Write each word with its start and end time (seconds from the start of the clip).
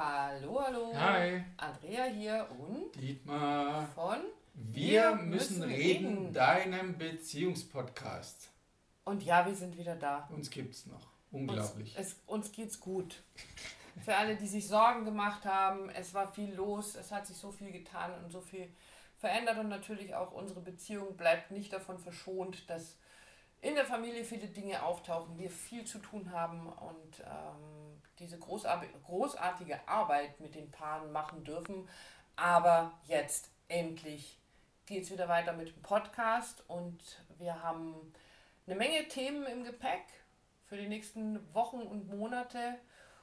Hallo, 0.00 0.62
hallo. 0.64 0.94
Hi. 0.94 1.42
Andrea 1.56 2.04
hier 2.04 2.46
und 2.56 2.94
Dietmar. 2.94 3.84
von 3.96 4.18
Wir, 4.54 5.16
müssen, 5.16 5.60
reden, 5.64 6.32
deinem 6.32 6.96
Beziehungspodcast. 6.96 8.48
Und 9.02 9.24
ja, 9.24 9.44
wir 9.44 9.56
sind 9.56 9.76
wieder 9.76 9.96
da. 9.96 10.28
Uns 10.32 10.50
gibt's 10.50 10.86
noch. 10.86 11.08
Unglaublich. 11.32 11.98
Uns, 11.98 12.06
es, 12.06 12.16
uns 12.26 12.52
geht's 12.52 12.78
gut. 12.78 13.24
Für 14.04 14.14
alle, 14.14 14.36
die 14.36 14.46
sich 14.46 14.68
Sorgen 14.68 15.04
gemacht 15.04 15.44
haben, 15.44 15.90
es 15.90 16.14
war 16.14 16.32
viel 16.32 16.54
los, 16.54 16.94
es 16.94 17.10
hat 17.10 17.26
sich 17.26 17.36
so 17.36 17.50
viel 17.50 17.72
getan 17.72 18.12
und 18.22 18.30
so 18.30 18.40
viel 18.40 18.68
verändert 19.16 19.58
und 19.58 19.68
natürlich 19.68 20.14
auch 20.14 20.30
unsere 20.30 20.60
Beziehung 20.60 21.16
bleibt 21.16 21.50
nicht 21.50 21.72
davon 21.72 21.98
verschont, 21.98 22.70
dass 22.70 22.98
in 23.62 23.74
der 23.74 23.84
Familie 23.84 24.22
viele 24.22 24.46
Dinge 24.46 24.80
auftauchen, 24.84 25.36
wir 25.40 25.50
viel 25.50 25.84
zu 25.84 25.98
tun 25.98 26.30
haben 26.30 26.68
und 26.68 27.18
ähm, 27.24 27.77
diese 28.18 28.38
großartige 28.38 29.88
Arbeit 29.88 30.40
mit 30.40 30.54
den 30.54 30.70
Paaren 30.70 31.12
machen 31.12 31.44
dürfen. 31.44 31.88
Aber 32.36 32.92
jetzt 33.06 33.50
endlich 33.68 34.38
geht 34.86 35.04
es 35.04 35.10
wieder 35.10 35.28
weiter 35.28 35.52
mit 35.52 35.68
dem 35.68 35.82
Podcast 35.82 36.64
und 36.68 36.98
wir 37.38 37.62
haben 37.62 38.12
eine 38.66 38.76
Menge 38.76 39.06
Themen 39.08 39.46
im 39.46 39.64
Gepäck 39.64 40.04
für 40.66 40.76
die 40.76 40.88
nächsten 40.88 41.54
Wochen 41.54 41.82
und 41.82 42.08
Monate 42.08 42.76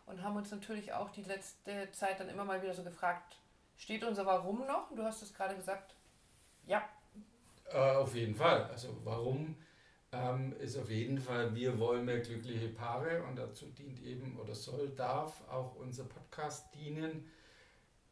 und 0.05 0.23
haben 0.23 0.35
uns 0.35 0.51
natürlich 0.51 0.93
auch 0.93 1.09
die 1.09 1.23
letzte 1.23 1.91
Zeit 1.91 2.19
dann 2.19 2.29
immer 2.29 2.45
mal 2.45 2.61
wieder 2.61 2.73
so 2.73 2.83
gefragt, 2.83 3.37
steht 3.77 4.03
unser 4.03 4.25
Warum 4.25 4.65
noch? 4.67 4.93
Du 4.95 5.03
hast 5.03 5.21
es 5.21 5.33
gerade 5.33 5.55
gesagt, 5.55 5.95
ja. 6.65 6.87
Äh, 7.71 7.95
auf 7.95 8.13
jeden 8.15 8.35
Fall. 8.35 8.65
Also 8.65 8.95
warum 9.03 9.55
ähm, 10.15 10.53
ist 10.59 10.77
auf 10.77 10.89
jeden 10.89 11.19
Fall, 11.19 11.53
wir 11.55 11.77
wollen 11.79 12.05
mehr 12.05 12.19
glückliche 12.19 12.69
Paare 12.69 13.23
und 13.23 13.35
dazu 13.35 13.65
dient 13.67 14.01
eben 14.03 14.37
oder 14.39 14.55
soll, 14.55 14.89
darf 14.89 15.47
auch 15.49 15.75
unser 15.75 16.05
Podcast 16.05 16.73
dienen, 16.75 17.29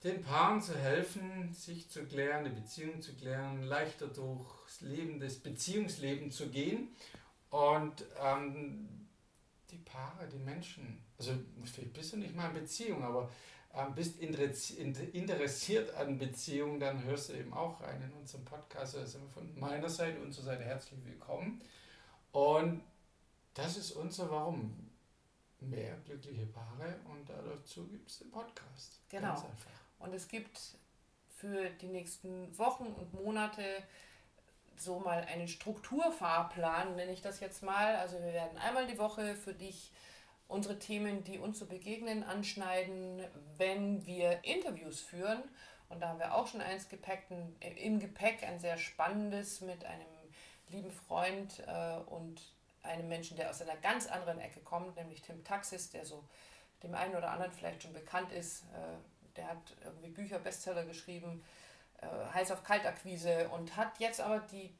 den 0.03 0.21
Paaren 0.21 0.61
zu 0.61 0.77
helfen, 0.77 1.53
sich 1.53 1.89
zu 1.89 2.05
klären, 2.05 2.45
eine 2.45 2.49
Beziehung 2.49 3.01
zu 3.01 3.13
klären, 3.15 3.63
leichter 3.63 4.07
durchs 4.07 4.81
Leben, 4.81 5.19
das 5.19 5.37
Beziehungsleben 5.37 6.29
zu 6.29 6.49
gehen 6.49 6.89
und 7.49 8.03
ähm, 8.21 9.07
die 9.71 9.77
Paare, 9.77 10.27
die 10.27 10.39
Menschen, 10.39 11.01
also 11.17 11.31
vielleicht 11.63 11.93
bist 11.93 12.13
du 12.13 12.17
nicht 12.17 12.35
mal 12.35 12.49
in 12.49 12.61
Beziehung, 12.61 13.03
aber 13.03 13.31
ähm, 13.75 13.95
bist 13.95 14.19
interessiert 14.19 15.95
an 15.95 16.19
Beziehungen, 16.19 16.79
dann 16.79 17.03
hörst 17.03 17.29
du 17.29 17.33
eben 17.33 17.53
auch 17.53 17.81
rein 17.81 18.01
in 18.03 18.11
unseren 18.19 18.45
Podcast. 18.45 18.95
Also 18.95 19.19
von 19.33 19.57
meiner 19.59 19.89
Seite, 19.89 20.21
unserer 20.21 20.45
Seite 20.45 20.63
herzlich 20.63 20.99
willkommen. 21.05 21.59
Und 22.33 22.83
das 23.53 23.77
ist 23.77 23.91
unser 23.91 24.29
Warum. 24.29 24.89
Mehr 25.59 25.95
glückliche 26.03 26.45
Paare 26.47 26.99
und 27.09 27.29
dazu 27.29 27.87
gibt 27.87 28.09
es 28.09 28.19
den 28.19 28.29
Podcast. 28.31 28.99
Genau. 29.07 29.41
Und 29.99 30.13
es 30.13 30.27
gibt 30.27 30.59
für 31.29 31.69
die 31.69 31.87
nächsten 31.87 32.57
Wochen 32.57 32.87
und 32.87 33.13
Monate 33.13 33.63
so 34.75 34.99
mal 34.99 35.23
einen 35.23 35.47
Strukturfahrplan, 35.47 36.97
nenne 36.97 37.13
ich 37.13 37.21
das 37.21 37.39
jetzt 37.39 37.63
mal. 37.63 37.95
Also 37.95 38.17
wir 38.17 38.33
werden 38.33 38.57
einmal 38.57 38.87
die 38.87 38.97
Woche 38.97 39.35
für 39.35 39.53
dich 39.53 39.93
unsere 40.47 40.79
Themen, 40.79 41.23
die 41.23 41.37
uns 41.37 41.59
so 41.59 41.65
begegnen, 41.65 42.23
anschneiden, 42.23 43.23
wenn 43.57 44.05
wir 44.05 44.43
Interviews 44.43 44.99
führen. 44.99 45.43
Und 45.87 46.01
da 46.01 46.09
haben 46.09 46.19
wir 46.19 46.33
auch 46.33 46.47
schon 46.47 46.61
eins 46.61 46.89
Gepäck, 46.89 47.27
im 47.77 47.99
Gepäck, 47.99 48.43
ein 48.43 48.59
sehr 48.59 48.77
spannendes 48.77 49.61
mit 49.61 49.85
einem 49.85 50.12
lieben 50.69 50.91
Freund 50.91 51.63
äh, 51.67 51.97
und 52.07 52.41
einem 52.83 53.07
Menschen, 53.07 53.37
der 53.37 53.49
aus 53.49 53.61
einer 53.61 53.77
ganz 53.77 54.07
anderen 54.07 54.39
Ecke 54.39 54.59
kommt, 54.59 54.95
nämlich 54.95 55.21
Tim 55.21 55.43
Taxis, 55.43 55.89
der 55.89 56.05
so 56.05 56.23
dem 56.83 56.93
einen 56.95 57.15
oder 57.15 57.31
anderen 57.31 57.51
vielleicht 57.51 57.83
schon 57.83 57.93
bekannt 57.93 58.31
ist. 58.31 58.63
Äh, 58.73 59.35
der 59.35 59.47
hat 59.47 59.75
irgendwie 59.83 60.09
Bücher, 60.09 60.39
Bestseller 60.39 60.85
geschrieben, 60.85 61.43
äh, 62.01 62.05
heiß 62.33 62.51
auf 62.51 62.63
Kaltakquise 62.63 63.49
und 63.49 63.75
hat 63.77 63.99
jetzt 63.99 64.21
aber 64.21 64.39
die 64.39 64.73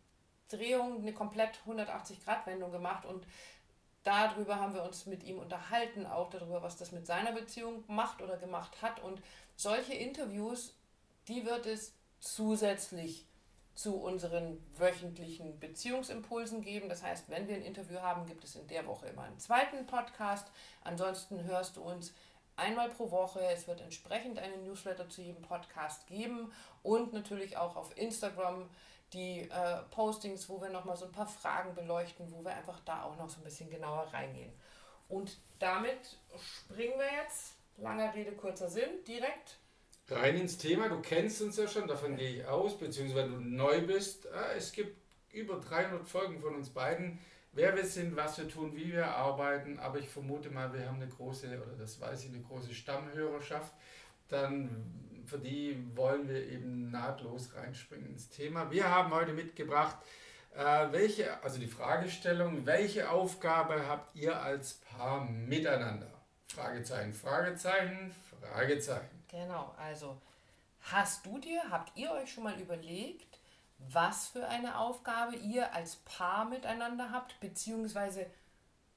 Drehung, 0.50 1.02
eine 1.02 1.14
komplett 1.14 1.60
180-Grad-Wendung 1.66 2.72
gemacht 2.72 3.06
und 3.06 3.26
darüber 4.04 4.60
haben 4.60 4.74
wir 4.74 4.84
uns 4.84 5.06
mit 5.06 5.24
ihm 5.24 5.40
unterhalten, 5.40 6.06
auch 6.06 6.30
darüber, 6.30 6.62
was 6.62 6.78
das 6.78 6.92
mit 6.92 7.08
seiner 7.08 7.32
Beziehung 7.32 7.84
macht 7.88 8.22
oder 8.22 8.38
gemacht 8.38 8.82
hat. 8.82 9.00
Und 9.00 9.22
solche 9.56 9.94
Interviews, 9.94 10.76
die 11.28 11.46
wird 11.46 11.66
es 11.66 11.94
zusätzlich 12.20 13.26
zu 13.76 13.96
unseren 13.96 14.64
wöchentlichen 14.78 15.60
Beziehungsimpulsen 15.60 16.62
geben. 16.62 16.90
Das 16.90 17.04
heißt, 17.04 17.30
wenn 17.30 17.48
wir 17.48 17.56
ein 17.56 17.64
Interview 17.64 18.00
haben, 18.00 18.26
gibt 18.26 18.44
es 18.44 18.56
in 18.56 18.68
der 18.68 18.86
Woche 18.86 19.08
immer 19.08 19.24
einen 19.24 19.40
zweiten 19.40 19.86
Podcast. 19.88 20.48
Ansonsten 20.84 21.44
hörst 21.44 21.78
du 21.78 21.82
uns 21.82 22.14
einmal 22.56 22.90
pro 22.90 23.10
Woche. 23.12 23.40
Es 23.42 23.68
wird 23.68 23.82
entsprechend 23.82 24.38
einen 24.40 24.64
Newsletter 24.64 25.10
zu 25.10 25.22
jedem 25.22 25.42
Podcast 25.42 26.08
geben 26.08 26.52
und 26.84 27.14
natürlich 27.14 27.58
auch 27.58 27.76
auf 27.76 27.98
Instagram 27.98 28.70
die 29.14 29.42
äh, 29.42 29.78
Postings, 29.92 30.50
wo 30.50 30.62
wir 30.62 30.70
nochmal 30.70 30.98
so 30.98 31.06
ein 31.06 31.12
paar 31.12 31.28
Fragen 31.28 31.76
beleuchten, 31.76 32.32
wo 32.32 32.44
wir 32.44 32.52
einfach 32.52 32.80
da 32.82 33.04
auch 33.04 33.16
noch 33.18 33.30
so 33.30 33.40
ein 33.40 33.44
bisschen 33.44 33.70
genauer 33.70 34.08
reingehen. 34.12 34.52
Und 35.08 35.38
damit 35.60 36.18
springen 36.38 36.98
wir 36.98 37.12
jetzt, 37.22 37.56
langer 37.78 38.14
Rede, 38.14 38.32
kurzer 38.32 38.70
Sinn, 38.70 39.04
direkt 39.08 39.60
rein 40.10 40.38
ins 40.38 40.58
Thema. 40.58 40.90
Du 40.90 41.02
kennst 41.02 41.42
uns 41.42 41.58
ja 41.58 41.68
schon, 41.68 41.88
davon 41.88 42.16
gehe 42.16 42.38
ich 42.38 42.46
aus, 42.46 42.78
beziehungsweise 42.78 43.30
du 43.30 43.40
neu 43.40 43.82
bist. 43.82 44.26
Äh, 44.26 44.58
es 44.58 44.72
gibt 44.72 44.98
über 45.32 45.60
300 45.60 46.08
Folgen 46.08 46.40
von 46.40 46.56
uns 46.56 46.70
beiden, 46.70 47.20
wer 47.54 47.76
wir 47.76 47.86
sind, 47.86 48.16
was 48.16 48.38
wir 48.38 48.48
tun, 48.48 48.76
wie 48.76 48.92
wir 48.92 49.08
arbeiten. 49.08 49.80
Aber 49.80 50.00
ich 50.00 50.10
vermute 50.10 50.50
mal, 50.50 50.74
wir 50.74 50.88
haben 50.88 51.02
eine 51.02 51.08
große, 51.08 51.48
oder 51.48 51.76
das 51.78 52.00
weiß 52.00 52.26
ich, 52.26 52.30
eine 52.30 52.42
große 52.42 52.74
Stammhörerschaft. 52.74 53.74
Dann 54.30 54.70
für 55.26 55.40
die 55.40 55.78
wollen 55.96 56.28
wir 56.28 56.48
eben 56.48 56.92
nahtlos 56.92 57.56
reinspringen 57.56 58.08
ins 58.08 58.30
Thema. 58.30 58.70
Wir 58.72 58.90
haben 58.90 59.12
heute 59.14 59.34
mitgebracht, 59.34 59.98
äh, 60.56 60.92
welche, 60.92 61.42
also 61.44 61.60
die 61.60 61.68
Fragestellung, 61.68 62.66
welche 62.66 63.10
Aufgabe 63.10 63.88
habt 63.88 64.16
ihr 64.16 64.40
als 64.40 64.74
Paar 64.74 65.26
miteinander? 65.26 66.13
Fragezeichen, 66.54 67.14
Fragezeichen, 67.14 68.16
Fragezeichen. 68.42 69.24
Genau, 69.30 69.74
also 69.78 70.18
hast 70.92 71.26
du 71.26 71.40
dir, 71.40 71.62
habt 71.70 71.98
ihr 71.98 72.12
euch 72.12 72.32
schon 72.32 72.44
mal 72.44 72.60
überlegt, 72.60 73.40
was 73.80 74.28
für 74.28 74.48
eine 74.48 74.78
Aufgabe 74.78 75.36
ihr 75.36 75.74
als 75.74 75.98
Paar 75.98 76.46
miteinander 76.46 77.12
habt, 77.12 77.40
beziehungsweise 77.40 78.28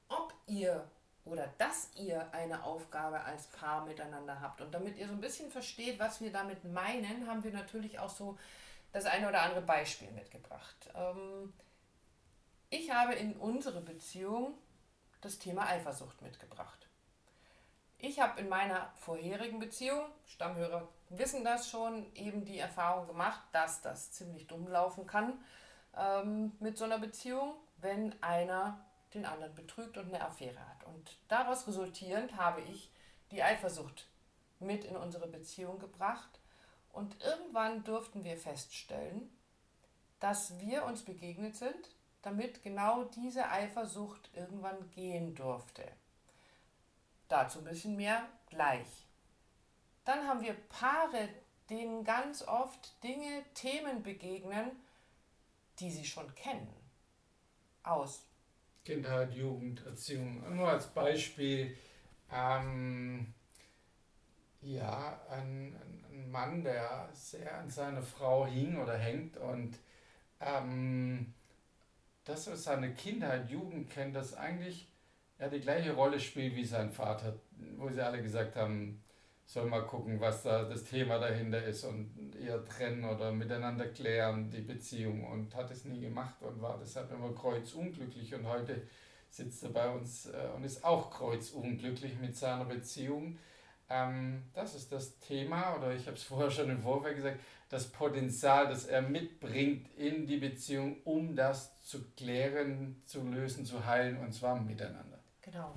ob 0.07 0.33
ihr 0.45 0.87
oder 1.25 1.47
dass 1.57 1.89
ihr 1.95 2.31
eine 2.33 2.63
Aufgabe 2.63 3.19
als 3.21 3.47
Paar 3.47 3.85
miteinander 3.85 4.39
habt. 4.39 4.61
Und 4.61 4.73
damit 4.73 4.97
ihr 4.97 5.07
so 5.07 5.13
ein 5.13 5.21
bisschen 5.21 5.51
versteht, 5.51 5.99
was 5.99 6.21
wir 6.21 6.31
damit 6.31 6.63
meinen, 6.63 7.27
haben 7.27 7.43
wir 7.43 7.51
natürlich 7.51 7.99
auch 7.99 8.09
so 8.09 8.37
das 8.93 9.05
eine 9.05 9.27
oder 9.27 9.41
andere 9.41 9.61
Beispiel 9.61 10.09
mitgebracht. 10.11 10.89
Ähm, 10.95 11.53
ich 12.69 12.91
habe 12.91 13.15
in 13.15 13.35
unsere 13.35 13.81
Beziehung 13.81 14.53
das 15.21 15.37
Thema 15.37 15.67
Eifersucht 15.67 16.21
mitgebracht. 16.21 16.86
Ich 17.99 18.19
habe 18.19 18.39
in 18.39 18.47
meiner 18.47 18.91
vorherigen 18.95 19.59
Beziehung, 19.59 20.05
Stammhörer 20.27 20.87
wissen 21.09 21.43
das 21.43 21.69
schon, 21.69 22.05
eben 22.13 22.45
die 22.45 22.59
Erfahrung 22.59 23.07
gemacht, 23.07 23.41
dass 23.53 23.81
das 23.81 24.11
ziemlich 24.11 24.45
dumm 24.45 24.67
laufen 24.67 25.07
kann 25.07 25.33
ähm, 25.95 26.51
mit 26.59 26.77
so 26.77 26.85
einer 26.85 26.99
Beziehung, 26.99 27.55
wenn 27.77 28.21
einer 28.21 28.85
den 29.15 29.25
anderen 29.25 29.55
betrügt 29.55 29.97
und 29.97 30.13
eine 30.13 30.23
Affäre 30.23 30.59
hat. 30.59 30.85
Und 30.85 31.17
daraus 31.27 31.67
resultierend 31.67 32.37
habe 32.37 32.61
ich 32.61 32.91
die 33.31 33.41
Eifersucht 33.41 34.07
mit 34.59 34.83
in 34.85 34.95
unsere 34.95 35.27
Beziehung 35.27 35.79
gebracht. 35.79 36.39
Und 36.91 37.15
irgendwann 37.23 37.83
durften 37.83 38.23
wir 38.23 38.37
feststellen, 38.37 39.29
dass 40.19 40.59
wir 40.59 40.85
uns 40.85 41.03
begegnet 41.03 41.55
sind, 41.55 41.95
damit 42.21 42.63
genau 42.63 43.05
diese 43.05 43.49
Eifersucht 43.49 44.29
irgendwann 44.33 44.89
gehen 44.91 45.33
durfte. 45.33 45.83
Dazu 47.27 47.59
ein 47.59 47.65
bisschen 47.65 47.95
mehr 47.95 48.27
gleich. 48.49 49.05
Dann 50.05 50.25
haben 50.27 50.41
wir 50.41 50.53
Paare, 50.53 51.27
denen 51.69 52.03
ganz 52.03 52.47
oft 52.47 53.03
Dinge, 53.03 53.43
Themen 53.53 54.03
begegnen, 54.03 54.71
die 55.79 55.91
sie 55.91 56.05
schon 56.05 56.33
kennen. 56.35 56.73
Aus 57.83 58.23
Kindheit, 58.85 59.33
Jugend, 59.33 59.85
Erziehung. 59.85 60.55
Nur 60.55 60.69
als 60.69 60.87
Beispiel, 60.87 61.77
ähm, 62.31 63.33
ja, 64.61 65.19
ein, 65.29 65.75
ein, 65.75 66.31
Mann, 66.31 66.63
der 66.63 67.09
sehr 67.13 67.57
an 67.57 67.69
seiner 67.69 68.01
Frau 68.01 68.45
hing 68.45 68.77
oder 68.77 68.97
hängt 68.97 69.37
und 69.37 69.77
ähm, 70.39 71.33
das, 72.25 72.49
was 72.51 72.63
seine 72.63 72.93
Kindheit, 72.93 73.49
Jugend 73.49 73.89
kennt, 73.89 74.15
das 74.15 74.33
eigentlich 74.33 74.87
ja, 75.39 75.47
die 75.49 75.59
gleiche 75.59 75.93
Rolle 75.93 76.19
spielt 76.19 76.55
wie 76.55 76.65
sein 76.65 76.91
Vater, 76.91 77.35
wo 77.77 77.89
sie 77.89 78.01
alle 78.01 78.21
gesagt 78.21 78.55
haben, 78.55 79.03
soll 79.45 79.65
mal 79.65 79.85
gucken, 79.85 80.19
was 80.19 80.43
da 80.43 80.63
das 80.63 80.83
Thema 80.83 81.19
dahinter 81.19 81.63
ist 81.63 81.85
und 81.85 82.35
eher 82.35 82.63
trennen 82.65 83.05
oder 83.05 83.31
miteinander 83.31 83.87
klären, 83.87 84.49
die 84.49 84.61
Beziehung 84.61 85.23
und 85.23 85.55
hat 85.55 85.71
es 85.71 85.85
nie 85.85 86.01
gemacht 86.01 86.35
und 86.41 86.61
war 86.61 86.77
deshalb 86.77 87.11
immer 87.13 87.33
kreuzunglücklich 87.33 88.35
und 88.35 88.45
heute 88.45 88.81
sitzt 89.29 89.63
er 89.63 89.69
bei 89.69 89.89
uns 89.89 90.25
äh, 90.25 90.49
und 90.55 90.65
ist 90.65 90.83
auch 90.83 91.09
kreuzunglücklich 91.09 92.19
mit 92.19 92.35
seiner 92.35 92.65
Beziehung. 92.65 93.37
Ähm, 93.89 94.43
das 94.53 94.75
ist 94.75 94.91
das 94.91 95.17
Thema, 95.19 95.77
oder 95.77 95.93
ich 95.93 96.07
habe 96.07 96.17
es 96.17 96.23
vorher 96.31 96.51
schon 96.51 96.69
im 96.69 96.81
Vorfeld 96.81 97.15
gesagt, 97.15 97.39
das 97.69 97.87
Potenzial, 97.87 98.67
das 98.67 98.85
er 98.85 99.01
mitbringt 99.01 99.87
in 99.97 100.25
die 100.25 100.37
Beziehung, 100.37 100.97
um 101.03 101.35
das 101.35 101.81
zu 101.83 102.03
klären, 102.17 103.01
zu 103.05 103.23
lösen, 103.23 103.65
zu 103.65 103.85
heilen 103.85 104.17
und 104.17 104.33
zwar 104.33 104.59
miteinander. 104.59 105.16
Genau. 105.47 105.73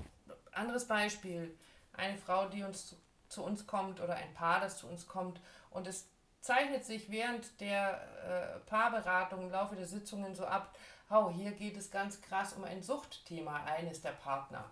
Anderes 0.51 0.85
Beispiel, 0.85 1.57
eine 1.93 2.17
Frau, 2.17 2.49
die 2.49 2.63
uns 2.63 2.87
zu, 2.87 2.95
zu 3.29 3.43
uns 3.43 3.65
kommt 3.65 4.01
oder 4.01 4.15
ein 4.15 4.33
Paar, 4.33 4.59
das 4.59 4.77
zu 4.77 4.87
uns 4.87 5.07
kommt 5.07 5.39
und 5.69 5.87
es 5.87 6.09
zeichnet 6.41 6.83
sich 6.83 7.09
während 7.09 7.61
der 7.61 8.01
äh, 8.25 8.59
Paarberatung 8.69 9.43
im 9.43 9.49
Laufe 9.49 9.77
der 9.77 9.85
Sitzungen 9.85 10.35
so 10.35 10.45
ab, 10.45 10.77
oh, 11.09 11.29
hier 11.29 11.53
geht 11.53 11.77
es 11.77 11.89
ganz 11.89 12.21
krass 12.21 12.51
um 12.53 12.65
ein 12.65 12.83
Suchtthema 12.83 13.63
eines 13.63 14.01
der 14.01 14.11
Partner. 14.11 14.69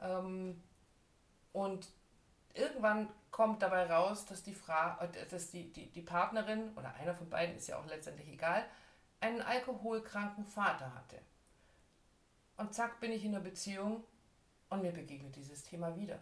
Ähm, 0.00 0.62
und 1.52 1.88
irgendwann 2.54 3.10
kommt 3.30 3.60
dabei 3.60 3.92
raus, 3.92 4.24
dass 4.24 4.42
die, 4.42 4.54
Fra 4.54 4.98
äh, 5.02 5.26
dass 5.26 5.50
die, 5.50 5.70
die, 5.70 5.90
die 5.90 6.02
Partnerin 6.02 6.72
oder 6.74 6.94
einer 6.94 7.14
von 7.14 7.28
beiden 7.28 7.54
ist 7.54 7.66
ja 7.66 7.78
auch 7.78 7.86
letztendlich 7.86 8.28
egal, 8.28 8.64
einen 9.20 9.42
alkoholkranken 9.42 10.46
Vater 10.46 10.94
hatte. 10.94 11.20
Und 12.56 12.72
zack 12.74 12.98
bin 13.00 13.12
ich 13.12 13.24
in 13.26 13.34
einer 13.34 13.44
Beziehung 13.44 14.04
und 14.70 14.82
mir 14.82 14.92
begegnet 14.92 15.36
dieses 15.36 15.62
Thema 15.62 15.96
wieder. 15.96 16.18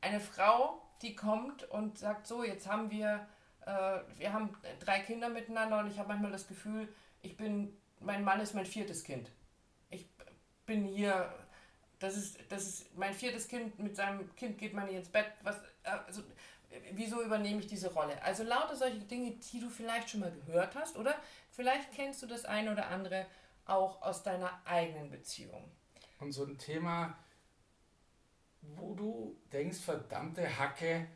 Eine 0.00 0.20
Frau, 0.20 0.82
die 1.02 1.14
kommt 1.14 1.68
und 1.70 1.98
sagt 1.98 2.26
so, 2.26 2.44
jetzt 2.44 2.66
haben 2.66 2.90
wir, 2.90 3.26
äh, 3.64 3.98
wir 4.16 4.32
haben 4.32 4.56
drei 4.80 5.00
Kinder 5.00 5.28
miteinander 5.28 5.78
und 5.80 5.88
ich 5.88 5.98
habe 5.98 6.08
manchmal 6.08 6.32
das 6.32 6.46
Gefühl, 6.46 6.88
ich 7.22 7.36
bin, 7.36 7.76
mein 8.00 8.24
Mann 8.24 8.40
ist 8.40 8.54
mein 8.54 8.66
viertes 8.66 9.04
Kind. 9.04 9.30
Ich 9.90 10.06
bin 10.64 10.84
hier 10.84 11.32
das 11.98 12.16
ist, 12.16 12.38
das 12.50 12.66
ist 12.66 12.96
mein 12.96 13.14
viertes 13.14 13.48
Kind, 13.48 13.78
mit 13.78 13.96
seinem 13.96 14.34
Kind 14.36 14.58
geht 14.58 14.74
man 14.74 14.86
nicht 14.86 14.96
ins 14.96 15.08
Bett. 15.08 15.26
Was, 15.42 15.60
also, 15.82 16.22
wieso 16.92 17.22
übernehme 17.22 17.60
ich 17.60 17.66
diese 17.66 17.92
Rolle? 17.92 18.22
Also 18.22 18.42
lauter 18.42 18.76
solche 18.76 18.98
Dinge, 18.98 19.32
die 19.32 19.60
du 19.60 19.70
vielleicht 19.70 20.10
schon 20.10 20.20
mal 20.20 20.32
gehört 20.32 20.74
hast, 20.74 20.96
oder 20.96 21.14
vielleicht 21.50 21.92
kennst 21.92 22.22
du 22.22 22.26
das 22.26 22.44
eine 22.44 22.72
oder 22.72 22.88
andere 22.88 23.26
auch 23.64 24.02
aus 24.02 24.22
deiner 24.22 24.60
eigenen 24.64 25.10
Beziehung. 25.10 25.64
Und 26.20 26.32
so 26.32 26.44
ein 26.44 26.58
Thema, 26.58 27.16
wo 28.74 28.94
du 28.94 29.36
denkst, 29.52 29.78
verdammte 29.78 30.58
Hacke, 30.58 31.06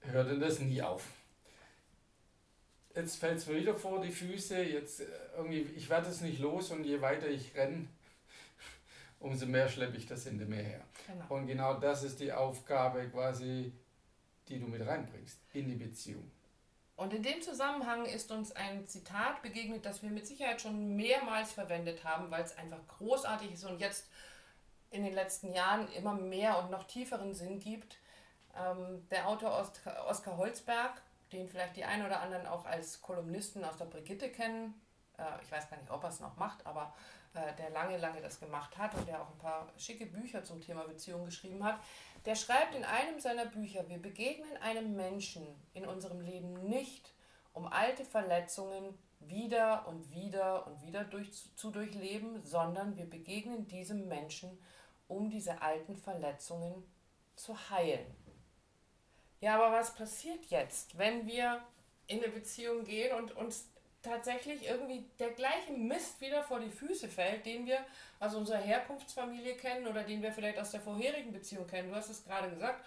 hört 0.00 0.30
denn 0.30 0.40
das 0.40 0.60
nie 0.60 0.82
auf? 0.82 1.06
Jetzt 2.94 3.16
fällt 3.16 3.38
es 3.38 3.46
mir 3.46 3.56
wieder 3.56 3.74
vor 3.74 4.00
die 4.00 4.10
Füße, 4.10 4.62
jetzt 4.62 5.00
äh, 5.00 5.06
irgendwie, 5.36 5.60
ich 5.76 5.88
werde 5.88 6.08
es 6.08 6.20
nicht 6.20 6.40
los 6.40 6.70
und 6.70 6.84
je 6.84 7.00
weiter 7.00 7.28
ich 7.28 7.54
renne, 7.54 7.86
umso 9.20 9.46
mehr 9.46 9.68
schleppe 9.68 9.96
ich 9.96 10.06
das 10.06 10.24
hinter 10.24 10.46
mir 10.46 10.62
her. 10.62 10.84
Genau. 11.06 11.24
Und 11.28 11.46
genau 11.46 11.74
das 11.74 12.02
ist 12.02 12.18
die 12.20 12.32
Aufgabe 12.32 13.08
quasi, 13.08 13.72
die 14.48 14.58
du 14.58 14.66
mit 14.66 14.84
reinbringst 14.84 15.38
in 15.52 15.68
die 15.68 15.76
Beziehung. 15.76 16.30
Und 16.96 17.14
in 17.14 17.22
dem 17.22 17.40
Zusammenhang 17.40 18.04
ist 18.04 18.30
uns 18.30 18.52
ein 18.52 18.86
Zitat 18.86 19.40
begegnet, 19.40 19.86
das 19.86 20.02
wir 20.02 20.10
mit 20.10 20.26
Sicherheit 20.26 20.60
schon 20.60 20.96
mehrmals 20.96 21.52
verwendet 21.52 22.04
haben, 22.04 22.30
weil 22.30 22.44
es 22.44 22.58
einfach 22.58 22.86
großartig 22.88 23.54
ist 23.54 23.64
und 23.64 23.80
jetzt 23.80 24.06
in 24.90 25.04
den 25.04 25.12
letzten 25.12 25.52
Jahren 25.52 25.90
immer 25.92 26.14
mehr 26.14 26.58
und 26.58 26.70
noch 26.70 26.84
tieferen 26.84 27.34
Sinn 27.34 27.58
gibt. 27.58 27.98
Ähm, 28.56 29.06
der 29.10 29.28
Autor 29.28 29.66
Oskar 30.08 30.36
Holzberg, 30.36 31.00
den 31.32 31.48
vielleicht 31.48 31.76
die 31.76 31.84
einen 31.84 32.06
oder 32.06 32.20
anderen 32.20 32.46
auch 32.46 32.66
als 32.66 33.00
Kolumnisten 33.00 33.64
aus 33.64 33.76
der 33.76 33.84
Brigitte 33.84 34.30
kennen, 34.30 34.80
äh, 35.16 35.42
ich 35.42 35.52
weiß 35.52 35.70
gar 35.70 35.76
nicht, 35.76 35.90
ob 35.90 36.02
er 36.02 36.10
es 36.10 36.20
noch 36.20 36.36
macht, 36.36 36.66
aber 36.66 36.92
äh, 37.34 37.54
der 37.56 37.70
lange, 37.70 37.96
lange 37.98 38.20
das 38.20 38.40
gemacht 38.40 38.76
hat 38.76 38.94
und 38.94 39.06
der 39.06 39.22
auch 39.22 39.30
ein 39.30 39.38
paar 39.38 39.68
schicke 39.76 40.06
Bücher 40.06 40.42
zum 40.42 40.60
Thema 40.60 40.84
Beziehung 40.84 41.24
geschrieben 41.24 41.62
hat, 41.62 41.78
der 42.24 42.34
schreibt 42.34 42.74
in 42.74 42.84
einem 42.84 43.20
seiner 43.20 43.46
Bücher, 43.46 43.88
wir 43.88 44.02
begegnen 44.02 44.56
einem 44.58 44.96
Menschen 44.96 45.46
in 45.72 45.86
unserem 45.86 46.20
Leben 46.20 46.54
nicht, 46.68 47.14
um 47.52 47.66
alte 47.68 48.04
Verletzungen 48.04 48.98
wieder 49.20 49.86
und 49.86 50.10
wieder 50.10 50.66
und 50.66 50.82
wieder 50.82 51.04
durch, 51.04 51.30
zu 51.54 51.70
durchleben, 51.70 52.42
sondern 52.42 52.96
wir 52.96 53.08
begegnen 53.08 53.66
diesem 53.68 54.08
Menschen, 54.08 54.58
um 55.08 55.30
diese 55.30 55.60
alten 55.60 55.96
Verletzungen 55.96 56.84
zu 57.36 57.56
heilen. 57.70 58.14
Ja, 59.40 59.54
aber 59.54 59.72
was 59.72 59.94
passiert 59.94 60.44
jetzt, 60.46 60.98
wenn 60.98 61.26
wir 61.26 61.60
in 62.06 62.22
eine 62.22 62.32
Beziehung 62.32 62.84
gehen 62.84 63.16
und 63.16 63.36
uns 63.36 63.68
tatsächlich 64.02 64.66
irgendwie 64.66 65.04
der 65.18 65.30
gleiche 65.30 65.72
Mist 65.72 66.20
wieder 66.20 66.42
vor 66.42 66.60
die 66.60 66.70
Füße 66.70 67.08
fällt, 67.08 67.44
den 67.46 67.66
wir 67.66 67.84
aus 68.18 68.34
unserer 68.34 68.58
Herkunftsfamilie 68.58 69.56
kennen 69.56 69.86
oder 69.86 70.02
den 70.02 70.22
wir 70.22 70.32
vielleicht 70.32 70.58
aus 70.58 70.70
der 70.70 70.80
vorherigen 70.80 71.32
Beziehung 71.32 71.66
kennen. 71.66 71.90
Du 71.90 71.96
hast 71.96 72.10
es 72.10 72.24
gerade 72.24 72.50
gesagt. 72.50 72.84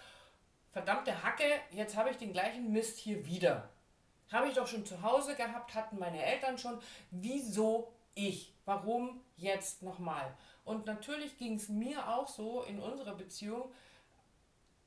Verdammte 0.72 1.22
Hacke, 1.22 1.44
jetzt 1.70 1.96
habe 1.96 2.10
ich 2.10 2.16
den 2.16 2.32
gleichen 2.32 2.72
Mist 2.72 2.98
hier 2.98 3.24
wieder. 3.26 3.68
Habe 4.34 4.48
ich 4.48 4.54
doch 4.54 4.66
schon 4.66 4.84
zu 4.84 5.00
Hause 5.00 5.36
gehabt, 5.36 5.76
hatten 5.76 5.96
meine 5.96 6.20
Eltern 6.20 6.58
schon. 6.58 6.80
Wieso 7.12 7.92
ich? 8.16 8.52
Warum 8.64 9.20
jetzt 9.36 9.82
nochmal? 9.82 10.36
Und 10.64 10.86
natürlich 10.86 11.38
ging 11.38 11.54
es 11.54 11.68
mir 11.68 12.08
auch 12.08 12.26
so 12.26 12.64
in 12.64 12.80
unserer 12.80 13.14
Beziehung, 13.14 13.70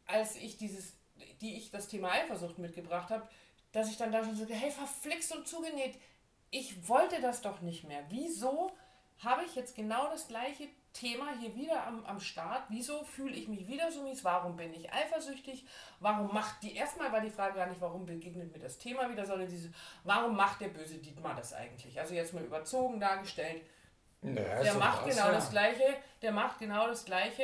als 0.05 0.35
ich 0.35 0.57
dieses, 0.57 0.97
die 1.39 1.55
ich 1.55 1.71
das 1.71 1.87
Thema 1.87 2.11
Eifersucht 2.11 2.57
mitgebracht 2.57 3.09
habe, 3.09 3.25
dass 3.71 3.89
ich 3.89 3.95
dann 3.95 4.11
da 4.11 4.21
schon 4.21 4.35
so, 4.35 4.45
hey, 4.45 4.69
verflixt 4.69 5.33
und 5.33 5.47
zugenäht, 5.47 5.97
ich 6.51 6.89
wollte 6.89 7.21
das 7.21 7.41
doch 7.41 7.61
nicht 7.61 7.85
mehr. 7.85 8.03
Wieso 8.09 8.71
habe 9.19 9.45
ich 9.45 9.55
jetzt 9.55 9.75
genau 9.75 10.09
das 10.09 10.27
gleiche 10.27 10.67
Thema 10.99 11.27
hier 11.39 11.55
wieder 11.55 11.85
am, 11.85 12.03
am 12.05 12.19
Start? 12.19 12.63
Wieso 12.69 13.03
fühle 13.03 13.35
ich 13.35 13.47
mich 13.47 13.67
wieder 13.67 13.91
so 13.91 14.01
mies? 14.01 14.23
Warum 14.23 14.55
bin 14.55 14.73
ich 14.73 14.91
eifersüchtig? 14.91 15.65
Warum 15.99 16.33
macht 16.33 16.63
die, 16.63 16.75
erstmal 16.75 17.11
war 17.11 17.21
die 17.21 17.29
Frage 17.29 17.55
gar 17.55 17.67
nicht, 17.67 17.79
warum 17.81 18.05
begegnet 18.05 18.51
mir 18.51 18.59
das 18.59 18.77
Thema 18.77 19.09
wieder, 19.09 19.25
sondern 19.25 19.47
diese, 19.47 19.71
warum 20.03 20.35
macht 20.35 20.61
der 20.61 20.69
böse 20.69 20.97
Dietmar 20.97 21.35
das 21.35 21.53
eigentlich? 21.53 21.99
Also 21.99 22.15
jetzt 22.15 22.33
mal 22.33 22.43
überzogen 22.43 22.99
dargestellt. 22.99 23.61
Naja, 24.21 24.63
der 24.63 24.73
macht 24.73 25.05
was, 25.05 25.15
genau 25.15 25.27
ja. 25.27 25.33
das 25.33 25.49
Gleiche, 25.51 25.97
der 26.21 26.31
macht 26.31 26.59
genau 26.59 26.87
das 26.87 27.05
Gleiche 27.05 27.43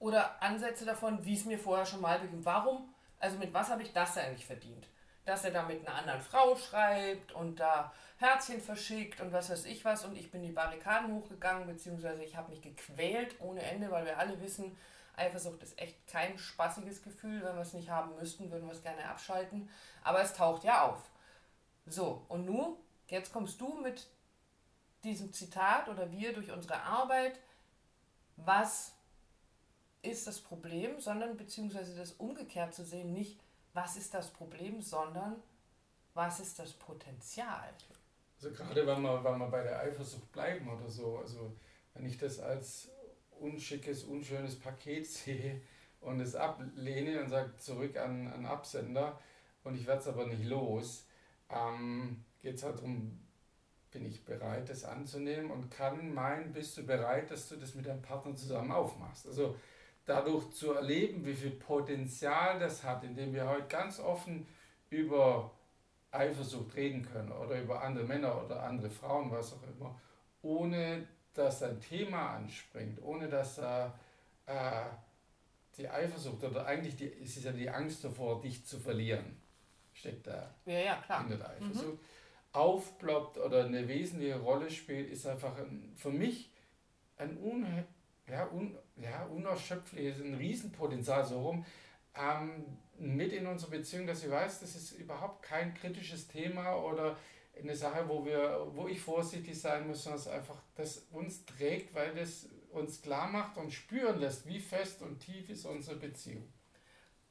oder 0.00 0.42
Ansätze 0.42 0.84
davon, 0.84 1.24
wie 1.24 1.34
es 1.34 1.44
mir 1.44 1.58
vorher 1.58 1.86
schon 1.86 2.00
mal 2.00 2.18
beging. 2.18 2.44
Warum? 2.44 2.92
Also 3.20 3.38
mit 3.38 3.54
was 3.54 3.70
habe 3.70 3.82
ich 3.82 3.92
das 3.92 4.18
eigentlich 4.18 4.46
verdient? 4.46 4.88
Dass 5.28 5.44
er 5.44 5.50
da 5.50 5.62
mit 5.62 5.86
einer 5.86 5.98
anderen 5.98 6.22
Frau 6.22 6.56
schreibt 6.56 7.32
und 7.32 7.60
da 7.60 7.92
Herzchen 8.16 8.62
verschickt 8.62 9.20
und 9.20 9.30
was 9.30 9.50
weiß 9.50 9.66
ich 9.66 9.84
was. 9.84 10.06
Und 10.06 10.16
ich 10.16 10.30
bin 10.30 10.42
die 10.42 10.52
Barrikaden 10.52 11.12
hochgegangen, 11.14 11.66
beziehungsweise 11.66 12.24
ich 12.24 12.34
habe 12.34 12.50
mich 12.50 12.62
gequält 12.62 13.36
ohne 13.40 13.60
Ende, 13.60 13.90
weil 13.90 14.06
wir 14.06 14.18
alle 14.18 14.40
wissen, 14.40 14.74
Eifersucht 15.16 15.62
ist 15.62 15.78
echt 15.78 16.06
kein 16.06 16.38
spaßiges 16.38 17.02
Gefühl. 17.02 17.42
Wenn 17.44 17.56
wir 17.56 17.62
es 17.62 17.74
nicht 17.74 17.90
haben 17.90 18.14
müssten, 18.16 18.50
würden 18.50 18.66
wir 18.66 18.72
es 18.72 18.82
gerne 18.82 19.04
abschalten. 19.04 19.68
Aber 20.02 20.22
es 20.22 20.32
taucht 20.32 20.64
ja 20.64 20.88
auf. 20.88 21.10
So, 21.86 22.24
und 22.28 22.46
nun, 22.46 22.76
jetzt 23.08 23.30
kommst 23.30 23.60
du 23.60 23.74
mit 23.82 24.06
diesem 25.04 25.34
Zitat 25.34 25.88
oder 25.88 26.10
wir 26.10 26.32
durch 26.32 26.50
unsere 26.50 26.80
Arbeit. 26.80 27.38
Was 28.36 28.94
ist 30.00 30.26
das 30.26 30.40
Problem, 30.40 31.00
sondern 31.00 31.36
beziehungsweise 31.36 31.94
das 31.94 32.12
umgekehrt 32.12 32.74
zu 32.74 32.82
sehen, 32.82 33.12
nicht 33.12 33.38
was 33.72 33.96
ist 33.96 34.14
das 34.14 34.30
Problem, 34.30 34.80
sondern 34.80 35.36
was 36.14 36.40
ist 36.40 36.58
das 36.58 36.72
Potenzial. 36.72 37.72
Also 38.36 38.50
gerade 38.50 38.86
wenn 38.86 39.02
wir, 39.02 39.24
wenn 39.24 39.38
wir 39.38 39.46
bei 39.48 39.62
der 39.62 39.80
Eifersucht 39.80 40.30
bleiben 40.32 40.68
oder 40.68 40.88
so, 40.88 41.18
also 41.18 41.52
wenn 41.94 42.06
ich 42.06 42.18
das 42.18 42.40
als 42.40 42.90
unschickes, 43.40 44.04
unschönes 44.04 44.58
Paket 44.58 45.06
sehe 45.10 45.60
und 46.00 46.20
es 46.20 46.34
ablehne 46.34 47.22
und 47.22 47.28
sage 47.28 47.56
zurück 47.56 47.96
an, 47.96 48.28
an 48.28 48.46
Absender 48.46 49.18
und 49.64 49.74
ich 49.74 49.86
werde 49.86 50.00
es 50.00 50.08
aber 50.08 50.26
nicht 50.26 50.44
los, 50.44 51.06
ähm, 51.50 52.24
geht 52.40 52.56
es 52.56 52.62
halt 52.62 52.78
darum, 52.78 53.20
bin 53.90 54.04
ich 54.04 54.24
bereit, 54.24 54.68
das 54.68 54.84
anzunehmen 54.84 55.50
und 55.50 55.70
kann 55.70 56.12
meinen, 56.12 56.52
bist 56.52 56.76
du 56.76 56.84
bereit, 56.84 57.30
dass 57.30 57.48
du 57.48 57.56
das 57.56 57.74
mit 57.74 57.86
deinem 57.86 58.02
Partner 58.02 58.34
zusammen 58.36 58.70
aufmachst. 58.70 59.26
Also 59.26 59.56
dadurch 60.08 60.50
zu 60.50 60.72
erleben, 60.72 61.24
wie 61.24 61.34
viel 61.34 61.50
Potenzial 61.50 62.58
das 62.58 62.82
hat, 62.82 63.04
indem 63.04 63.34
wir 63.34 63.48
heute 63.48 63.66
ganz 63.68 64.00
offen 64.00 64.46
über 64.90 65.50
Eifersucht 66.10 66.74
reden 66.74 67.02
können 67.02 67.30
oder 67.30 67.60
über 67.60 67.82
andere 67.82 68.04
Männer 68.04 68.44
oder 68.44 68.62
andere 68.62 68.90
Frauen, 68.90 69.30
was 69.30 69.52
auch 69.52 69.62
immer, 69.62 70.00
ohne 70.42 71.06
dass 71.34 71.62
ein 71.62 71.80
Thema 71.80 72.36
anspringt, 72.36 73.02
ohne 73.02 73.28
dass 73.28 73.56
da 73.56 73.98
äh, 74.46 74.86
die 75.76 75.88
Eifersucht 75.88 76.42
oder 76.42 76.66
eigentlich 76.66 76.96
die, 76.96 77.12
es 77.22 77.36
ist 77.36 77.44
ja 77.44 77.52
die 77.52 77.68
Angst 77.68 78.02
davor, 78.02 78.40
dich 78.40 78.64
zu 78.64 78.80
verlieren, 78.80 79.40
steckt 79.92 80.26
da 80.26 80.54
ja, 80.64 80.78
ja, 80.78 80.96
klar. 80.96 81.20
hinter 81.20 81.36
der 81.36 81.50
Eifersucht, 81.50 81.92
mhm. 81.92 81.98
aufploppt 82.52 83.38
oder 83.38 83.66
eine 83.66 83.86
wesentliche 83.86 84.38
Rolle 84.38 84.70
spielt, 84.70 85.10
ist 85.10 85.26
einfach 85.26 85.56
ein, 85.58 85.92
für 85.94 86.10
mich 86.10 86.50
ein 87.18 87.36
unheimlich 87.36 87.84
ja, 88.30 88.46
un, 88.46 88.76
ja, 88.96 89.24
unerschöpflich, 89.26 90.16
ein 90.16 90.34
Riesenpotenzial 90.34 91.24
so 91.24 91.40
rum, 91.40 91.64
ähm, 92.16 92.78
mit 92.98 93.32
in 93.32 93.46
unserer 93.46 93.70
Beziehung, 93.70 94.06
dass 94.06 94.24
ich 94.24 94.30
weiß, 94.30 94.60
das 94.60 94.74
ist 94.74 94.92
überhaupt 94.92 95.42
kein 95.42 95.74
kritisches 95.74 96.28
Thema 96.28 96.74
oder 96.76 97.16
eine 97.58 97.74
Sache, 97.74 98.08
wo, 98.08 98.24
wir, 98.24 98.66
wo 98.74 98.88
ich 98.88 99.00
vorsichtig 99.00 99.60
sein 99.60 99.86
muss, 99.86 100.04
sondern 100.04 100.20
es 100.20 100.28
einfach 100.28 100.60
das 100.76 101.06
uns 101.10 101.44
trägt, 101.44 101.94
weil 101.94 102.14
das 102.14 102.48
uns 102.70 103.02
klar 103.02 103.28
macht 103.28 103.56
und 103.56 103.72
spüren 103.72 104.20
lässt, 104.20 104.46
wie 104.46 104.60
fest 104.60 105.02
und 105.02 105.18
tief 105.20 105.48
ist 105.48 105.64
unsere 105.64 105.96
Beziehung. 105.96 106.52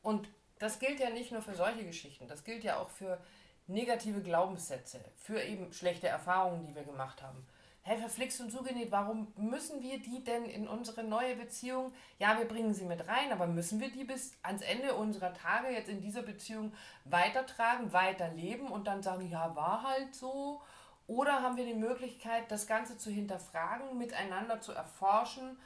Und 0.02 0.30
das 0.60 0.80
gilt 0.80 1.00
ja 1.00 1.10
nicht 1.10 1.32
nur 1.32 1.42
für 1.42 1.56
solche 1.56 1.86
Geschichten, 1.86 2.28
das 2.28 2.44
gilt 2.44 2.64
ja 2.64 2.80
auch 2.80 2.90
für 2.90 3.22
negative 3.68 4.22
Glaubenssätze, 4.22 5.04
für 5.16 5.42
eben 5.42 5.72
schlechte 5.74 6.08
Erfahrungen, 6.08 6.66
die 6.66 6.76
wir 6.76 6.84
gemacht 6.84 7.22
haben. 7.22 7.46
Hey, 7.90 7.98
verflixt 7.98 8.42
und 8.42 8.52
zugenäht, 8.52 8.92
warum 8.92 9.32
müssen 9.38 9.82
wir 9.82 9.98
die 10.02 10.22
denn 10.22 10.44
in 10.44 10.68
unsere 10.68 11.06
neue 11.06 11.38
Beziehung? 11.38 11.94
Ja, 12.20 12.38
wir 12.38 12.44
bringen 12.44 12.74
sie 12.74 12.84
mit 12.84 13.08
rein, 13.08 13.32
aber 13.32 13.48
müssen 13.48 13.80
wir 13.80 13.90
die 13.90 14.04
bis 14.04 14.34
ans 14.44 14.62
Ende 14.62 14.94
unserer 14.94 15.34
Tage 15.34 15.70
jetzt 15.70 15.88
in 15.88 16.02
dieser 16.02 16.22
Beziehung 16.22 16.74
weitertragen, 17.06 17.94
weiterleben 17.94 18.68
und 18.68 18.88
dann 18.88 19.02
sagen, 19.02 19.30
ja, 19.30 19.56
war 19.56 19.84
halt 19.84 20.14
so? 20.14 20.62
Oder 21.08 21.42
haben 21.42 21.56
wir 21.56 21.66
die 21.66 21.76
Möglichkeit, 21.76 22.52
das 22.52 22.68
Ganze 22.68 22.98
zu 22.98 23.10
hinterfragen, 23.10 23.98
miteinander 23.98 24.60
zu 24.60 24.74
erforschen 24.74 25.58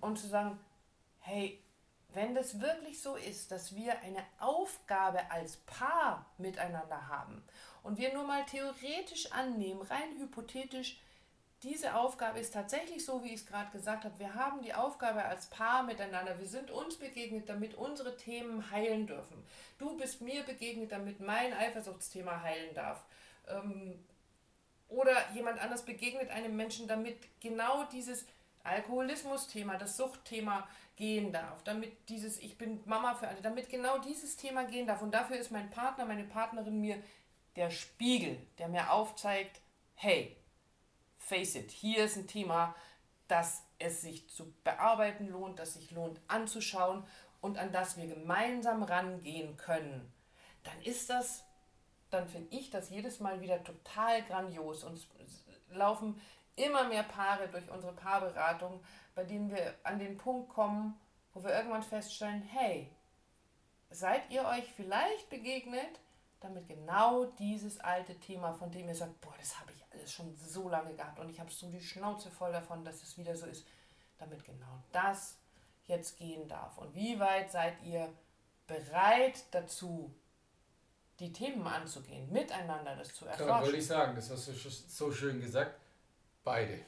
und 0.00 0.16
zu 0.16 0.28
sagen, 0.28 0.60
hey, 1.18 1.60
wenn 2.14 2.36
das 2.36 2.60
wirklich 2.60 3.02
so 3.02 3.16
ist, 3.16 3.50
dass 3.50 3.74
wir 3.74 3.98
eine 4.02 4.22
Aufgabe 4.38 5.28
als 5.32 5.56
Paar 5.56 6.24
miteinander 6.38 7.08
haben 7.08 7.42
und 7.82 7.98
wir 7.98 8.14
nur 8.14 8.28
mal 8.28 8.44
theoretisch 8.44 9.32
annehmen, 9.32 9.82
rein 9.82 10.20
hypothetisch, 10.20 11.00
diese 11.62 11.94
Aufgabe 11.94 12.38
ist 12.38 12.54
tatsächlich 12.54 13.04
so, 13.04 13.24
wie 13.24 13.28
ich 13.28 13.40
es 13.40 13.46
gerade 13.46 13.70
gesagt 13.70 14.04
habe. 14.04 14.18
Wir 14.18 14.34
haben 14.34 14.62
die 14.62 14.74
Aufgabe 14.74 15.24
als 15.24 15.46
Paar 15.46 15.82
miteinander. 15.82 16.38
Wir 16.38 16.46
sind 16.46 16.70
uns 16.70 16.96
begegnet, 16.96 17.48
damit 17.48 17.74
unsere 17.74 18.16
Themen 18.16 18.70
heilen 18.70 19.06
dürfen. 19.06 19.44
Du 19.78 19.96
bist 19.96 20.20
mir 20.20 20.44
begegnet, 20.44 20.92
damit 20.92 21.20
mein 21.20 21.52
Eifersuchtsthema 21.52 22.42
heilen 22.42 22.74
darf. 22.74 23.02
Ähm, 23.48 24.04
oder 24.88 25.12
jemand 25.34 25.60
anders 25.60 25.84
begegnet 25.84 26.30
einem 26.30 26.56
Menschen, 26.56 26.86
damit 26.86 27.18
genau 27.40 27.84
dieses 27.84 28.24
Alkoholismus-Thema, 28.62 29.78
das 29.78 29.96
Suchtthema 29.96 30.68
gehen 30.96 31.32
darf, 31.32 31.62
damit 31.64 32.08
dieses 32.08 32.38
Ich 32.38 32.56
bin 32.56 32.80
Mama 32.84 33.14
für 33.14 33.28
alle, 33.28 33.40
damit 33.40 33.68
genau 33.68 33.98
dieses 33.98 34.36
Thema 34.36 34.64
gehen 34.64 34.86
darf. 34.86 35.02
Und 35.02 35.12
dafür 35.12 35.36
ist 35.36 35.50
mein 35.50 35.70
Partner, 35.70 36.04
meine 36.04 36.24
Partnerin 36.24 36.80
mir 36.80 37.02
der 37.56 37.70
Spiegel, 37.70 38.38
der 38.58 38.68
mir 38.68 38.92
aufzeigt, 38.92 39.60
hey, 39.94 40.36
face 41.18 41.56
it, 41.56 41.70
hier 41.70 42.04
ist 42.04 42.16
ein 42.16 42.26
Thema, 42.26 42.74
das 43.26 43.64
es 43.78 44.00
sich 44.00 44.28
zu 44.28 44.52
bearbeiten 44.64 45.28
lohnt, 45.28 45.58
das 45.58 45.74
sich 45.74 45.90
lohnt 45.90 46.20
anzuschauen 46.28 47.04
und 47.40 47.58
an 47.58 47.72
das 47.72 47.96
wir 47.96 48.06
gemeinsam 48.06 48.82
rangehen 48.82 49.56
können. 49.56 50.12
Dann 50.64 50.80
ist 50.82 51.10
das, 51.10 51.44
dann 52.10 52.28
finde 52.28 52.56
ich 52.56 52.70
das 52.70 52.90
jedes 52.90 53.20
Mal 53.20 53.40
wieder 53.40 53.62
total 53.62 54.22
grandios 54.22 54.82
und 54.82 54.94
es 54.94 55.06
laufen 55.70 56.20
immer 56.56 56.88
mehr 56.88 57.04
Paare 57.04 57.48
durch 57.48 57.70
unsere 57.70 57.92
Paarberatung, 57.92 58.82
bei 59.14 59.24
denen 59.24 59.50
wir 59.50 59.74
an 59.84 59.98
den 59.98 60.16
Punkt 60.16 60.48
kommen, 60.48 60.98
wo 61.32 61.44
wir 61.44 61.52
irgendwann 61.52 61.82
feststellen, 61.82 62.42
hey, 62.42 62.90
seid 63.90 64.30
ihr 64.30 64.44
euch 64.44 64.64
vielleicht 64.74 65.30
begegnet, 65.30 66.00
damit 66.40 66.68
genau 66.68 67.26
dieses 67.38 67.78
alte 67.80 68.18
Thema, 68.18 68.52
von 68.54 68.70
dem 68.70 68.88
ihr 68.88 68.94
sagt, 68.94 69.20
boah, 69.20 69.34
das 69.38 69.58
habe 69.60 69.72
ich 69.72 69.87
schon 70.06 70.36
so 70.36 70.68
lange 70.68 70.94
gehabt 70.94 71.18
und 71.18 71.30
ich 71.30 71.40
habe 71.40 71.50
so 71.50 71.68
die 71.70 71.80
Schnauze 71.80 72.30
voll 72.30 72.52
davon, 72.52 72.84
dass 72.84 73.02
es 73.02 73.16
wieder 73.18 73.36
so 73.36 73.46
ist, 73.46 73.66
damit 74.18 74.44
genau 74.44 74.82
das 74.92 75.36
jetzt 75.86 76.18
gehen 76.18 76.48
darf. 76.48 76.78
Und 76.78 76.94
wie 76.94 77.18
weit 77.18 77.50
seid 77.50 77.82
ihr 77.82 78.12
bereit 78.66 79.44
dazu, 79.50 80.14
die 81.18 81.32
Themen 81.32 81.66
anzugehen, 81.66 82.30
miteinander 82.32 82.94
das 82.96 83.14
zu 83.14 83.24
erforschen? 83.24 83.46
Klar, 83.46 83.62
wollte 83.62 83.76
ich 83.78 83.86
sagen, 83.86 84.14
das 84.14 84.30
hast 84.30 84.48
du 84.48 84.52
so 84.52 85.12
schön 85.12 85.40
gesagt 85.40 85.74
Beide. 86.48 86.78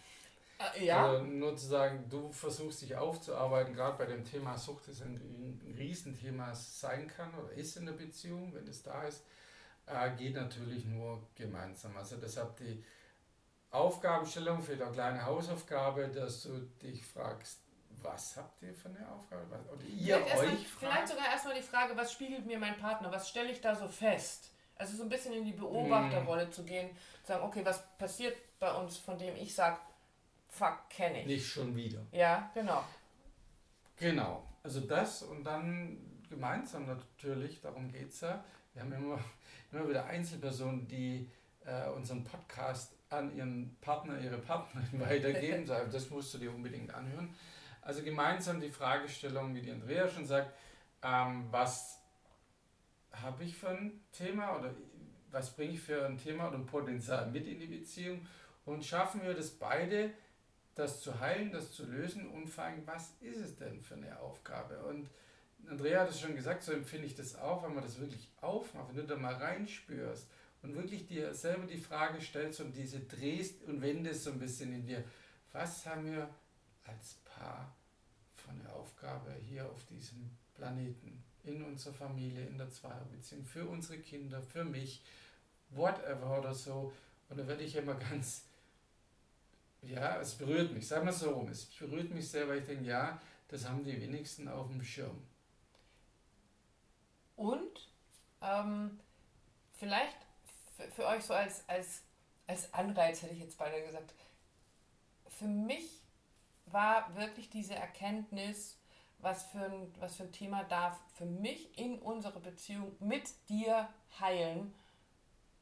Äh, 0.75 0.87
ja. 0.87 1.11
Also 1.11 1.25
nur 1.25 1.55
zu 1.55 1.67
sagen, 1.67 2.07
du 2.09 2.33
versuchst 2.33 2.81
dich 2.81 2.97
aufzuarbeiten, 2.97 3.75
gerade 3.75 3.99
bei 3.99 4.07
dem 4.07 4.25
Thema 4.25 4.57
Sucht, 4.57 4.89
das 4.89 5.03
ein, 5.03 5.17
ein 5.17 5.75
Riesenthema 5.77 6.55
sein 6.55 7.07
kann 7.09 7.35
oder 7.35 7.53
ist 7.53 7.77
in 7.77 7.85
der 7.85 7.93
Beziehung, 7.93 8.55
wenn 8.55 8.67
es 8.67 8.83
da 8.83 9.05
ist, 9.05 9.23
äh, 9.85 10.11
geht 10.17 10.35
natürlich 10.35 10.87
nur 10.87 11.23
gemeinsam. 11.35 11.95
Also 11.97 12.17
deshalb 12.17 12.57
die 12.57 12.83
Aufgabenstellung 13.71 14.63
für 14.63 14.73
eine 14.73 14.91
kleine 14.93 15.25
Hausaufgabe, 15.25 16.09
dass 16.09 16.43
du 16.43 16.59
dich 16.83 17.05
fragst, 17.05 17.61
was 18.03 18.37
habt 18.37 18.63
ihr 18.63 18.75
für 18.75 18.89
eine 18.89 19.09
Aufgabe? 19.11 19.45
Oder 19.73 19.85
ihr 19.85 20.17
vielleicht, 20.17 20.27
euch 20.27 20.31
erstmal, 20.31 20.57
vielleicht 20.57 21.09
sogar 21.09 21.27
erstmal 21.27 21.55
die 21.55 21.63
Frage, 21.63 21.97
was 21.97 22.13
spiegelt 22.13 22.47
mir 22.47 22.59
mein 22.59 22.77
Partner? 22.79 23.13
Was 23.13 23.29
stelle 23.29 23.51
ich 23.53 23.61
da 23.61 23.75
so 23.75 23.87
fest? 23.89 24.51
Also 24.77 24.97
so 24.97 25.03
ein 25.03 25.09
bisschen 25.09 25.35
in 25.35 25.45
die 25.45 25.53
Beobachterrolle 25.53 26.47
mm. 26.47 26.53
zu 26.53 26.65
gehen, 26.65 26.91
zu 27.23 27.33
sagen, 27.33 27.45
okay, 27.45 27.65
was 27.65 27.87
passiert 27.99 28.37
bei 28.59 28.73
uns, 28.73 28.97
von 28.97 29.19
dem 29.19 29.37
ich 29.37 29.55
sage, 29.55 29.79
fuck, 30.49 30.89
kenne 30.89 31.21
ich. 31.21 31.27
Nicht 31.27 31.47
schon 31.47 31.77
wieder. 31.77 32.01
Ja, 32.13 32.51
genau. 32.55 32.83
Genau. 33.97 34.43
Also 34.63 34.81
das 34.81 35.23
und 35.23 35.45
dann 35.45 36.23
gemeinsam 36.29 36.87
natürlich, 36.87 37.61
darum 37.61 37.93
geht 37.93 38.09
es 38.09 38.21
ja. 38.23 38.43
Wir 38.73 38.83
haben 38.83 38.93
immer, 38.93 39.19
immer 39.73 39.89
wieder 39.89 40.07
Einzelpersonen, 40.07 40.89
die 40.89 41.31
äh, 41.67 41.89
unseren 41.91 42.25
Podcast 42.25 42.95
an 43.11 43.37
ihren 43.37 43.77
Partner, 43.81 44.19
ihre 44.21 44.39
Partnerin 44.39 45.01
weitergeben. 45.01 45.67
das 45.93 46.11
musst 46.11 46.33
du 46.35 46.39
dir 46.39 46.53
unbedingt 46.53 46.95
anhören. 46.95 47.35
Also 47.83 48.03
gemeinsam 48.03 48.61
die 48.61 48.69
Fragestellung, 48.69 49.55
wie 49.55 49.63
die 49.63 49.71
Andrea 49.71 50.09
schon 50.09 50.27
sagt, 50.27 50.55
ähm, 51.03 51.47
was 51.51 51.99
habe 53.13 53.45
ich 53.45 53.57
für 53.57 53.71
ein 53.71 54.01
Thema 54.13 54.57
oder 54.59 54.75
was 55.31 55.55
bringe 55.55 55.73
ich 55.73 55.81
für 55.81 56.07
ein 56.07 56.19
Thema 56.19 56.49
oder 56.49 56.59
ein 56.59 56.67
Potenzial 56.67 57.31
mit 57.31 57.47
in 57.47 57.59
die 57.59 57.67
Beziehung 57.67 58.27
und 58.65 58.85
schaffen 58.85 59.23
wir 59.23 59.35
das 59.35 59.51
beide, 59.51 60.11
das 60.75 61.01
zu 61.01 61.19
heilen, 61.21 61.51
das 61.53 61.73
zu 61.73 61.87
lösen 61.87 62.29
und 62.29 62.49
fragen, 62.49 62.83
was 62.87 63.15
ist 63.21 63.39
es 63.39 63.57
denn 63.57 63.81
für 63.81 63.95
eine 63.95 64.19
Aufgabe? 64.21 64.79
Und 64.85 65.09
Andrea 65.69 66.01
hat 66.01 66.11
es 66.11 66.21
schon 66.21 66.37
gesagt, 66.37 66.63
so 66.63 66.73
empfinde 66.73 67.07
ich 67.07 67.15
das 67.15 67.39
auch, 67.39 67.63
wenn 67.63 67.75
man 67.75 67.85
das 67.85 68.01
wirklich 68.01 68.31
aufmacht, 68.41 68.89
wenn 68.91 69.07
du 69.07 69.15
da 69.15 69.17
mal 69.17 69.35
reinspürst 69.35 70.29
und 70.63 70.75
wirklich 70.75 71.07
dir 71.07 71.35
selber 71.35 71.67
die 71.67 71.79
Frage 71.79 72.21
stellst 72.21 72.61
und 72.61 72.77
diese 72.77 73.01
drehst 73.01 73.65
und 73.65 73.81
wendest 73.81 74.25
so 74.25 74.31
ein 74.31 74.39
bisschen 74.39 74.73
in 74.73 74.87
dir, 74.87 75.05
was 75.53 75.87
haben 75.87 76.07
wir 76.07 76.29
als 76.85 77.15
Paar 77.25 77.75
von 78.37 78.61
eine 78.61 78.73
Aufgabe 78.73 79.35
hier 79.49 79.67
auf 79.67 79.85
diesem 79.87 80.31
Planeten, 80.55 81.23
in 81.45 81.65
unserer 81.65 81.95
Familie, 81.95 82.47
in 82.47 82.59
der 82.59 82.69
Zweierbeziehung, 82.69 83.45
für 83.45 83.67
unsere 83.67 83.99
Kinder, 83.99 84.43
für 84.43 84.65
mich, 84.65 85.03
whatever 85.71 86.39
oder 86.39 86.55
so. 86.55 86.93
Und 87.29 87.39
da 87.39 87.47
werde 87.47 87.63
ich 87.63 87.77
immer 87.77 87.95
ganz 87.95 88.45
ja, 89.83 90.21
es 90.21 90.35
berührt 90.35 90.73
mich, 90.73 90.87
sagen 90.87 91.07
wir 91.07 91.13
so 91.13 91.31
rum. 91.31 91.49
Es 91.49 91.65
berührt 91.65 92.11
mich 92.11 92.29
sehr, 92.29 92.49
weil 92.49 92.59
ich 92.59 92.67
denke, 92.67 92.85
ja, 92.85 93.21
das 93.49 93.69
haben 93.69 93.83
die 93.83 94.01
wenigsten 94.01 94.49
auf 94.49 94.69
dem 94.69 94.83
Schirm. 94.83 95.23
Und 97.37 97.89
ähm, 98.43 99.01
vielleicht 99.73 100.19
für, 100.81 100.91
für 100.91 101.07
euch 101.07 101.25
so 101.25 101.35
als, 101.35 101.69
als, 101.69 102.03
als 102.47 102.73
Anreiz, 102.73 103.23
hätte 103.23 103.35
ich 103.35 103.41
jetzt 103.41 103.59
beinahe 103.59 103.83
gesagt, 103.83 104.15
für 105.29 105.47
mich 105.47 106.01
war 106.67 107.15
wirklich 107.17 107.51
diese 107.51 107.75
Erkenntnis, 107.75 108.77
was 109.19 109.45
für, 109.45 109.65
ein, 109.65 109.95
was 109.99 110.17
für 110.17 110.25
ein 110.25 110.33
Thema 110.33 110.65
darf 110.65 110.99
für 111.15 111.27
mich 111.27 111.77
in 111.79 111.99
unserer 111.99 112.41
Beziehung 112.41 112.97
mit 113.01 113.25
dir 113.49 113.89
heilen, 114.19 114.75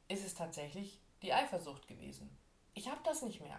ist 0.07 0.25
es 0.25 0.35
tatsächlich 0.35 1.01
die 1.23 1.33
Eifersucht 1.33 1.89
gewesen. 1.89 2.31
Ich 2.75 2.89
habe 2.89 3.01
das 3.05 3.23
nicht 3.23 3.41
mehr. 3.41 3.59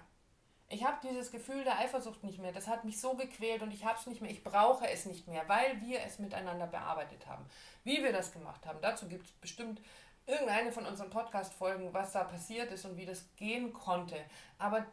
Ich 0.69 0.85
habe 0.85 0.97
dieses 1.05 1.31
Gefühl 1.31 1.63
der 1.63 1.79
Eifersucht 1.79 2.23
nicht 2.23 2.39
mehr. 2.39 2.51
Das 2.51 2.67
hat 2.67 2.85
mich 2.85 3.01
so 3.01 3.15
gequält 3.15 3.63
und 3.63 3.73
ich 3.73 3.83
habe 3.83 3.97
es 3.99 4.05
nicht 4.05 4.21
mehr. 4.21 4.31
Ich 4.31 4.43
brauche 4.43 4.87
es 4.87 5.05
nicht 5.05 5.27
mehr, 5.27 5.47
weil 5.49 5.81
wir 5.81 6.01
es 6.01 6.19
miteinander 6.19 6.67
bearbeitet 6.67 7.25
haben. 7.27 7.45
Wie 7.83 8.03
wir 8.03 8.13
das 8.13 8.31
gemacht 8.31 8.65
haben, 8.65 8.79
dazu 8.81 9.07
gibt 9.07 9.25
es 9.25 9.31
bestimmt 9.31 9.81
irgendeine 10.29 10.71
von 10.71 10.85
unseren 10.85 11.09
Podcast-Folgen, 11.09 11.93
was 11.93 12.11
da 12.11 12.23
passiert 12.23 12.71
ist 12.71 12.85
und 12.85 12.95
wie 12.97 13.05
das 13.05 13.25
gehen 13.35 13.73
konnte. 13.73 14.15
Aber 14.57 14.85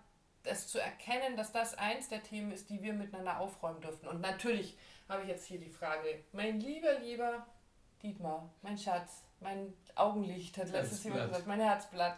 es 0.44 0.68
zu 0.68 0.80
erkennen, 0.80 1.36
dass 1.36 1.52
das 1.52 1.74
eins 1.74 2.08
der 2.08 2.22
Themen 2.22 2.52
ist, 2.52 2.70
die 2.70 2.82
wir 2.82 2.92
miteinander 2.92 3.40
aufräumen 3.40 3.80
dürfen. 3.80 4.08
Und 4.08 4.20
natürlich 4.20 4.76
habe 5.08 5.22
ich 5.22 5.28
jetzt 5.28 5.46
hier 5.46 5.60
die 5.60 5.70
Frage, 5.70 6.24
mein 6.32 6.60
lieber, 6.60 6.98
lieber 7.00 7.46
Dietmar, 8.02 8.48
mein 8.62 8.78
Schatz, 8.78 9.24
mein 9.40 9.74
Augenlicht, 9.94 10.56
hat 10.58 10.70
letztes 10.70 11.04
Jahr 11.04 11.26
gesagt, 11.26 11.46
mein 11.46 11.60
Herzblatt. 11.60 12.16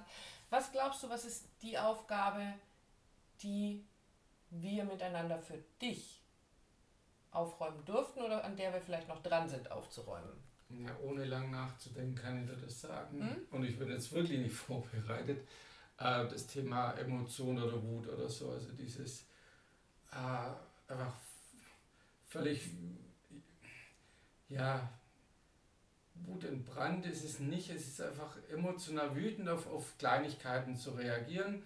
Was 0.50 0.72
glaubst 0.72 1.02
du, 1.02 1.10
was 1.10 1.25
ist 1.25 1.48
die 1.62 1.78
Aufgabe, 1.78 2.54
die 3.42 3.84
wir 4.50 4.84
miteinander 4.84 5.38
für 5.38 5.58
dich 5.82 6.22
aufräumen 7.30 7.84
durften 7.84 8.22
oder 8.22 8.44
an 8.44 8.56
der 8.56 8.72
wir 8.72 8.80
vielleicht 8.80 9.08
noch 9.08 9.22
dran 9.22 9.48
sind 9.48 9.70
aufzuräumen? 9.70 10.42
Ja, 10.70 10.96
ohne 11.02 11.25
lang 11.25 11.50
nachzudenken 11.50 12.14
kann 12.14 12.42
ich 12.42 12.50
dir 12.50 12.56
das 12.56 12.80
sagen. 12.80 13.20
Hm? 13.20 13.37
Und 13.50 13.64
ich 13.64 13.78
bin 13.78 13.90
jetzt 13.90 14.12
wirklich 14.12 14.38
nicht 14.38 14.54
vorbereitet. 14.54 15.46
Äh, 15.98 16.28
das 16.28 16.46
Thema 16.46 16.92
Emotion 16.92 17.60
oder 17.60 17.82
Wut 17.82 18.08
oder 18.08 18.28
so, 18.28 18.50
also 18.50 18.70
dieses 18.72 19.22
äh, 20.12 20.92
einfach 20.92 21.14
völlig, 22.28 22.70
ja, 24.48 24.92
Wut 26.14 26.44
und 26.44 26.64
Brand 26.64 27.06
ist 27.06 27.25
es 27.25 27.38
nicht. 27.38 27.70
Es 27.70 27.88
ist 27.88 28.00
einfach 28.00 28.37
emotional 28.50 29.14
wütend 29.14 29.48
auf, 29.48 29.66
auf 29.66 29.96
Kleinigkeiten 29.98 30.76
zu 30.76 30.90
reagieren 30.90 31.62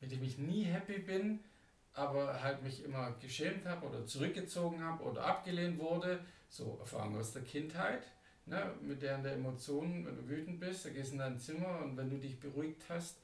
mit 0.00 0.12
dem 0.12 0.22
ich 0.22 0.38
nie 0.38 0.64
happy 0.64 0.98
bin, 0.98 1.40
aber 1.92 2.42
halt 2.42 2.62
mich 2.62 2.84
immer 2.84 3.12
geschämt 3.20 3.66
habe 3.66 3.86
oder 3.86 4.06
zurückgezogen 4.06 4.82
habe 4.84 5.02
oder 5.04 5.24
abgelehnt 5.24 5.78
wurde. 5.78 6.20
So 6.48 6.78
Erfahrungen 6.80 7.18
aus 7.18 7.32
der 7.32 7.42
Kindheit. 7.42 8.02
Ne, 8.46 8.72
mit 8.80 9.02
deren 9.02 9.22
der 9.22 9.34
Emotionen, 9.34 10.06
wenn 10.06 10.16
du 10.16 10.28
wütend 10.28 10.60
bist, 10.60 10.84
da 10.86 10.90
gehst 10.90 11.10
du 11.10 11.14
in 11.14 11.18
dein 11.18 11.38
Zimmer 11.38 11.80
und 11.82 11.96
wenn 11.96 12.10
du 12.10 12.16
dich 12.16 12.38
beruhigt 12.38 12.82
hast, 12.88 13.18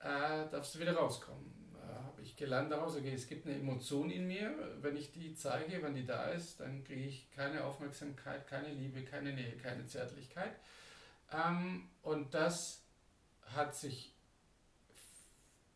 äh, 0.00 0.48
darfst 0.50 0.74
du 0.74 0.80
wieder 0.80 0.94
rauskommen. 0.94 1.46
Äh, 1.74 2.04
Habe 2.04 2.22
ich 2.22 2.36
gelernt 2.36 2.70
daraus, 2.70 2.96
okay, 2.96 3.14
es 3.14 3.28
gibt 3.28 3.46
eine 3.46 3.56
Emotion 3.56 4.10
in 4.10 4.26
mir, 4.26 4.52
wenn 4.82 4.96
ich 4.96 5.12
die 5.12 5.34
zeige, 5.34 5.82
wenn 5.82 5.94
die 5.94 6.06
da 6.06 6.26
ist, 6.26 6.60
dann 6.60 6.84
kriege 6.84 7.04
ich 7.04 7.30
keine 7.30 7.64
Aufmerksamkeit, 7.64 8.46
keine 8.46 8.72
Liebe, 8.72 9.02
keine 9.02 9.32
Nähe, 9.32 9.56
keine 9.56 9.86
Zärtlichkeit. 9.86 10.52
Ähm, 11.32 11.88
und 12.02 12.34
das 12.34 12.82
hat 13.54 13.74
sich 13.74 14.14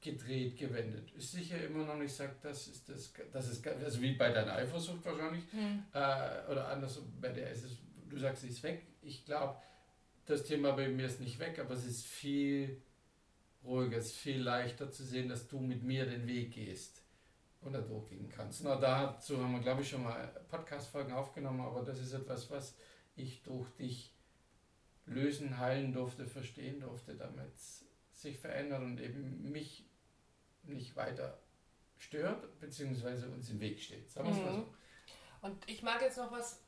gedreht, 0.01 0.59
gewendet. 0.59 1.13
Ist 1.13 1.33
sicher 1.33 1.63
immer 1.65 1.85
noch 1.85 1.97
nicht 1.97 2.15
sagt, 2.15 2.45
das 2.45 2.67
ist 2.67 2.89
das, 2.89 3.13
das 3.33 3.49
ist 3.49 3.67
also 3.67 4.03
wie 4.03 4.13
bei 4.15 4.31
deiner 4.31 4.55
Eifersucht 4.55 5.05
wahrscheinlich 5.05 5.45
hm. 5.53 5.85
äh, 5.93 6.51
oder 6.51 6.69
anders 6.69 7.01
bei 7.21 7.29
der 7.29 7.51
ist 7.53 7.65
es, 7.65 7.79
du 8.13 8.19
sagst, 8.19 8.43
sie 8.43 8.49
ist 8.49 8.63
weg. 8.63 8.87
Ich 9.03 9.25
glaube, 9.25 9.61
das 10.27 10.45
Thema 10.45 10.73
bei 10.73 10.89
mir 10.89 11.07
ist 11.07 11.21
nicht 11.21 11.39
weg, 11.39 11.59
aber 11.59 11.75
es 11.75 11.85
ist 11.85 12.07
viel 12.07 12.81
ruhiger, 13.65 13.99
es 13.99 14.07
ist 14.07 14.17
viel 14.17 14.41
leichter 14.41 14.91
zu 14.91 15.05
sehen, 15.05 15.29
dass 15.29 15.49
du 15.49 15.59
mit 15.59 15.83
mir 15.83 16.07
den 16.07 16.27
Weg 16.27 16.53
gehst 16.53 17.03
und 17.61 17.73
da 17.73 17.81
durchgehen 17.81 18.29
kannst. 18.29 18.65
Na, 18.65 18.77
dazu 18.77 19.43
haben 19.43 19.53
wir, 19.53 19.61
glaube 19.61 19.83
ich, 19.83 19.91
schon 19.91 20.03
mal 20.03 20.27
Podcast-Folgen 20.49 21.13
aufgenommen, 21.13 21.61
aber 21.61 21.83
das 21.83 22.01
ist 22.01 22.13
etwas, 22.13 22.51
was 22.51 22.77
ich 23.15 23.43
durch 23.43 23.69
dich 23.77 24.13
lösen, 25.07 25.59
heilen 25.59 25.93
durfte, 25.93 26.27
verstehen 26.27 26.81
durfte, 26.81 27.15
damit 27.15 27.53
es 27.55 27.85
sich 28.13 28.39
verändert 28.39 28.83
und 28.83 29.01
eben 29.01 29.51
mich 29.51 29.89
nicht 30.65 30.95
weiter 30.97 31.41
stört, 31.99 32.59
beziehungsweise 32.61 33.29
uns 33.29 33.51
im 33.51 33.61
Weg 33.61 33.81
steht. 33.81 34.11
Sagen 34.11 34.29
wir 34.29 34.35
es 34.35 34.43
mal 34.43 34.53
so. 34.53 34.59
Mhm. 34.59 34.75
Und 35.43 35.69
ich 35.69 35.83
mag 35.83 36.01
jetzt 36.01 36.19
noch 36.19 36.31
was 36.31 36.65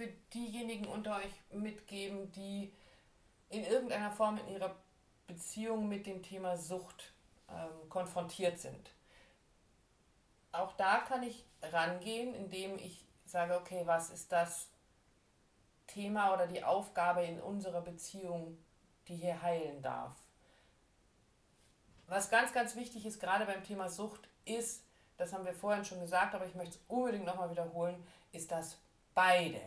für 0.00 0.06
diejenigen 0.32 0.86
unter 0.86 1.16
euch 1.16 1.42
mitgeben, 1.52 2.32
die 2.32 2.72
in 3.50 3.64
irgendeiner 3.64 4.10
Form 4.10 4.38
in 4.38 4.48
ihrer 4.48 4.74
Beziehung 5.26 5.90
mit 5.90 6.06
dem 6.06 6.22
Thema 6.22 6.56
Sucht 6.56 7.12
ähm, 7.50 7.86
konfrontiert 7.90 8.58
sind. 8.58 8.94
Auch 10.52 10.72
da 10.72 11.00
kann 11.00 11.22
ich 11.22 11.44
rangehen, 11.60 12.34
indem 12.34 12.78
ich 12.78 13.04
sage, 13.26 13.54
okay, 13.54 13.82
was 13.84 14.08
ist 14.08 14.32
das 14.32 14.70
Thema 15.86 16.32
oder 16.32 16.46
die 16.46 16.64
Aufgabe 16.64 17.22
in 17.22 17.38
unserer 17.38 17.82
Beziehung, 17.82 18.56
die 19.06 19.16
hier 19.16 19.42
heilen 19.42 19.82
darf? 19.82 20.16
Was 22.06 22.30
ganz, 22.30 22.54
ganz 22.54 22.74
wichtig 22.74 23.04
ist, 23.04 23.20
gerade 23.20 23.44
beim 23.44 23.62
Thema 23.64 23.90
Sucht, 23.90 24.30
ist, 24.46 24.82
das 25.18 25.34
haben 25.34 25.44
wir 25.44 25.52
vorhin 25.52 25.84
schon 25.84 26.00
gesagt, 26.00 26.34
aber 26.34 26.46
ich 26.46 26.54
möchte 26.54 26.76
es 26.76 26.84
unbedingt 26.88 27.26
nochmal 27.26 27.50
wiederholen, 27.50 28.02
ist, 28.32 28.50
dass 28.50 28.78
beide 29.14 29.60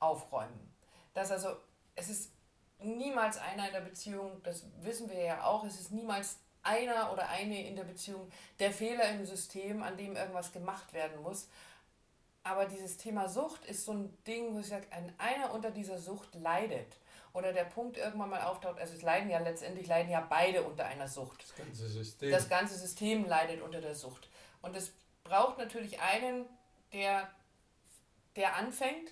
aufräumen. 0.00 0.72
Dass 1.12 1.30
also, 1.30 1.56
es 1.94 2.08
ist 2.08 2.32
niemals 2.78 3.38
einer 3.38 3.66
in 3.66 3.72
der 3.72 3.80
Beziehung, 3.80 4.42
das 4.42 4.64
wissen 4.80 5.08
wir 5.08 5.20
ja 5.20 5.44
auch, 5.44 5.64
es 5.64 5.80
ist 5.80 5.92
niemals 5.92 6.38
einer 6.62 7.12
oder 7.12 7.28
eine 7.28 7.66
in 7.66 7.76
der 7.76 7.84
Beziehung 7.84 8.30
der 8.58 8.72
Fehler 8.72 9.08
im 9.10 9.24
System, 9.24 9.82
an 9.82 9.96
dem 9.96 10.16
irgendwas 10.16 10.52
gemacht 10.52 10.92
werden 10.92 11.22
muss. 11.22 11.48
Aber 12.42 12.66
dieses 12.66 12.96
Thema 12.96 13.28
Sucht 13.28 13.64
ist 13.64 13.84
so 13.84 13.92
ein 13.92 14.16
Ding, 14.26 14.54
wo 14.54 14.60
ich 14.60 14.68
sage, 14.68 14.86
einer 15.18 15.52
unter 15.52 15.70
dieser 15.70 15.98
Sucht 15.98 16.34
leidet 16.34 16.98
oder 17.32 17.52
der 17.52 17.64
Punkt 17.64 17.96
irgendwann 17.96 18.30
mal 18.30 18.42
auftaucht, 18.42 18.78
also 18.78 18.94
es 18.94 19.02
leiden 19.02 19.30
ja 19.30 19.38
letztendlich 19.38 19.86
leiden 19.86 20.10
ja 20.10 20.20
beide 20.20 20.62
unter 20.62 20.84
einer 20.84 21.08
Sucht. 21.08 21.42
Das 21.42 21.56
ganze 21.56 21.88
System. 21.88 22.30
Das 22.30 22.48
ganze 22.48 22.76
System 22.76 23.26
leidet 23.26 23.60
unter 23.60 23.80
der 23.80 23.94
Sucht. 23.94 24.28
Und 24.62 24.76
es 24.76 24.92
braucht 25.24 25.58
natürlich 25.58 26.00
einen, 26.00 26.46
der, 26.92 27.28
der 28.36 28.56
anfängt 28.56 29.10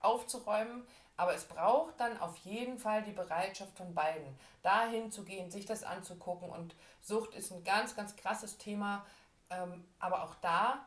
aufzuräumen, 0.00 0.86
aber 1.16 1.34
es 1.34 1.44
braucht 1.44 2.00
dann 2.00 2.18
auf 2.18 2.36
jeden 2.38 2.78
Fall 2.78 3.02
die 3.02 3.12
Bereitschaft 3.12 3.76
von 3.76 3.94
beiden, 3.94 4.38
dahin 4.62 5.12
zu 5.12 5.24
gehen, 5.24 5.50
sich 5.50 5.66
das 5.66 5.84
anzugucken. 5.84 6.48
Und 6.48 6.74
Sucht 7.02 7.34
ist 7.34 7.52
ein 7.52 7.62
ganz, 7.62 7.94
ganz 7.94 8.16
krasses 8.16 8.56
Thema. 8.56 9.04
Ähm, 9.50 9.84
aber 9.98 10.24
auch 10.24 10.34
da 10.36 10.86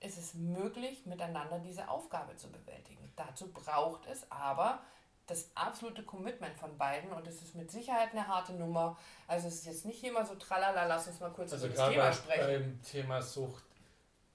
ist 0.00 0.18
es 0.18 0.34
möglich, 0.34 1.06
miteinander 1.06 1.58
diese 1.58 1.88
Aufgabe 1.88 2.36
zu 2.36 2.52
bewältigen. 2.52 3.12
Dazu 3.16 3.52
braucht 3.52 4.06
es 4.06 4.30
aber 4.30 4.80
das 5.26 5.50
absolute 5.54 6.02
Commitment 6.02 6.56
von 6.56 6.76
beiden 6.76 7.10
und 7.12 7.26
es 7.26 7.40
ist 7.42 7.54
mit 7.54 7.70
Sicherheit 7.70 8.12
eine 8.12 8.28
harte 8.28 8.52
Nummer. 8.52 8.98
Also 9.26 9.48
es 9.48 9.54
ist 9.56 9.66
jetzt 9.66 9.86
nicht 9.86 10.04
immer 10.04 10.24
so 10.26 10.34
tralala, 10.34 10.86
lass 10.86 11.08
uns 11.08 11.18
mal 11.18 11.32
kurz 11.32 11.52
also 11.52 11.66
über 11.66 11.74
das 11.74 11.90
Thema 11.90 12.12
sprechen. 12.12 12.46
Beim 12.46 12.82
Thema 12.82 13.22
Sucht, 13.22 13.64